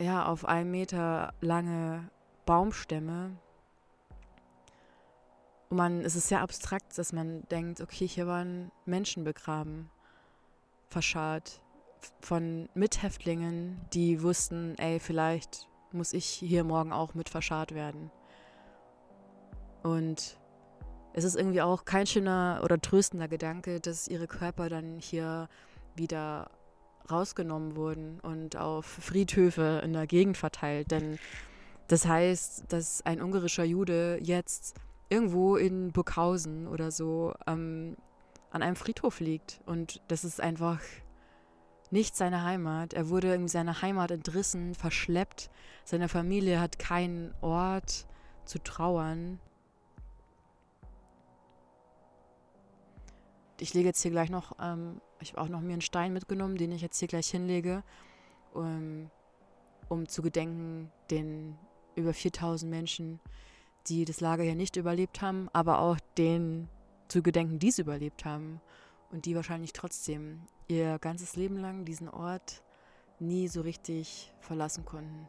ja, 0.00 0.26
auf 0.26 0.44
einen 0.44 0.72
Meter 0.72 1.34
lange 1.40 2.10
Baumstämme. 2.46 3.36
Und 5.70 5.76
man, 5.76 6.00
es 6.00 6.16
ist 6.16 6.26
sehr 6.26 6.40
abstrakt, 6.40 6.98
dass 6.98 7.12
man 7.12 7.46
denkt, 7.48 7.80
okay, 7.80 8.08
hier 8.08 8.26
waren 8.26 8.72
Menschen 8.86 9.22
begraben, 9.22 9.88
verscharrt 10.88 11.62
von 12.20 12.68
Mithäftlingen, 12.74 13.80
die 13.92 14.20
wussten, 14.20 14.74
ey, 14.78 14.98
vielleicht 14.98 15.68
muss 15.92 16.12
ich 16.12 16.26
hier 16.26 16.64
morgen 16.64 16.92
auch 16.92 17.14
mit 17.14 17.28
verscharrt 17.28 17.72
werden. 17.72 18.10
Und 19.84 20.40
es 21.14 21.24
ist 21.24 21.36
irgendwie 21.36 21.62
auch 21.62 21.84
kein 21.84 22.06
schöner 22.06 22.60
oder 22.64 22.80
tröstender 22.80 23.28
Gedanke, 23.28 23.80
dass 23.80 24.08
ihre 24.08 24.26
Körper 24.26 24.68
dann 24.68 24.98
hier 24.98 25.48
wieder 25.94 26.50
rausgenommen 27.10 27.76
wurden 27.76 28.20
und 28.20 28.56
auf 28.56 28.86
Friedhöfe 28.86 29.82
in 29.84 29.92
der 29.92 30.06
Gegend 30.06 30.36
verteilt. 30.36 30.90
Denn 30.90 31.18
das 31.88 32.06
heißt, 32.06 32.72
dass 32.72 33.04
ein 33.04 33.20
ungarischer 33.20 33.64
Jude 33.64 34.18
jetzt 34.22 34.74
irgendwo 35.08 35.56
in 35.56 35.92
Burghausen 35.92 36.66
oder 36.66 36.90
so 36.90 37.34
ähm, 37.46 37.96
an 38.50 38.62
einem 38.62 38.76
Friedhof 38.76 39.20
liegt. 39.20 39.60
Und 39.66 40.00
das 40.08 40.24
ist 40.24 40.40
einfach 40.40 40.80
nicht 41.90 42.16
seine 42.16 42.44
Heimat. 42.44 42.94
Er 42.94 43.10
wurde 43.10 43.34
in 43.34 43.48
seiner 43.48 43.82
Heimat 43.82 44.10
entrissen, 44.10 44.74
verschleppt. 44.74 45.50
Seine 45.84 46.08
Familie 46.08 46.60
hat 46.60 46.78
keinen 46.78 47.34
Ort 47.42 48.06
zu 48.46 48.58
trauern. 48.58 49.38
Ich 53.62 53.74
lege 53.74 53.88
jetzt 53.88 54.02
hier 54.02 54.10
gleich 54.10 54.28
noch, 54.28 54.56
ähm, 54.60 55.00
ich 55.20 55.32
habe 55.32 55.42
auch 55.42 55.48
noch 55.48 55.60
mir 55.60 55.72
einen 55.72 55.80
Stein 55.80 56.12
mitgenommen, 56.12 56.56
den 56.56 56.72
ich 56.72 56.82
jetzt 56.82 56.98
hier 56.98 57.06
gleich 57.06 57.28
hinlege, 57.28 57.84
um, 58.52 59.08
um 59.88 60.08
zu 60.08 60.20
gedenken 60.20 60.90
den 61.10 61.56
über 61.94 62.12
4000 62.12 62.68
Menschen, 62.68 63.20
die 63.86 64.04
das 64.04 64.20
Lager 64.20 64.42
hier 64.42 64.56
nicht 64.56 64.76
überlebt 64.76 65.22
haben, 65.22 65.48
aber 65.52 65.78
auch 65.78 65.98
den 66.18 66.68
zu 67.06 67.22
gedenken, 67.22 67.60
die 67.60 67.68
es 67.68 67.78
überlebt 67.78 68.24
haben 68.24 68.60
und 69.10 69.26
die 69.26 69.36
wahrscheinlich 69.36 69.72
trotzdem 69.72 70.42
ihr 70.66 70.98
ganzes 70.98 71.36
Leben 71.36 71.56
lang 71.56 71.84
diesen 71.84 72.08
Ort 72.08 72.64
nie 73.20 73.46
so 73.46 73.60
richtig 73.60 74.32
verlassen 74.40 74.84
konnten. 74.84 75.28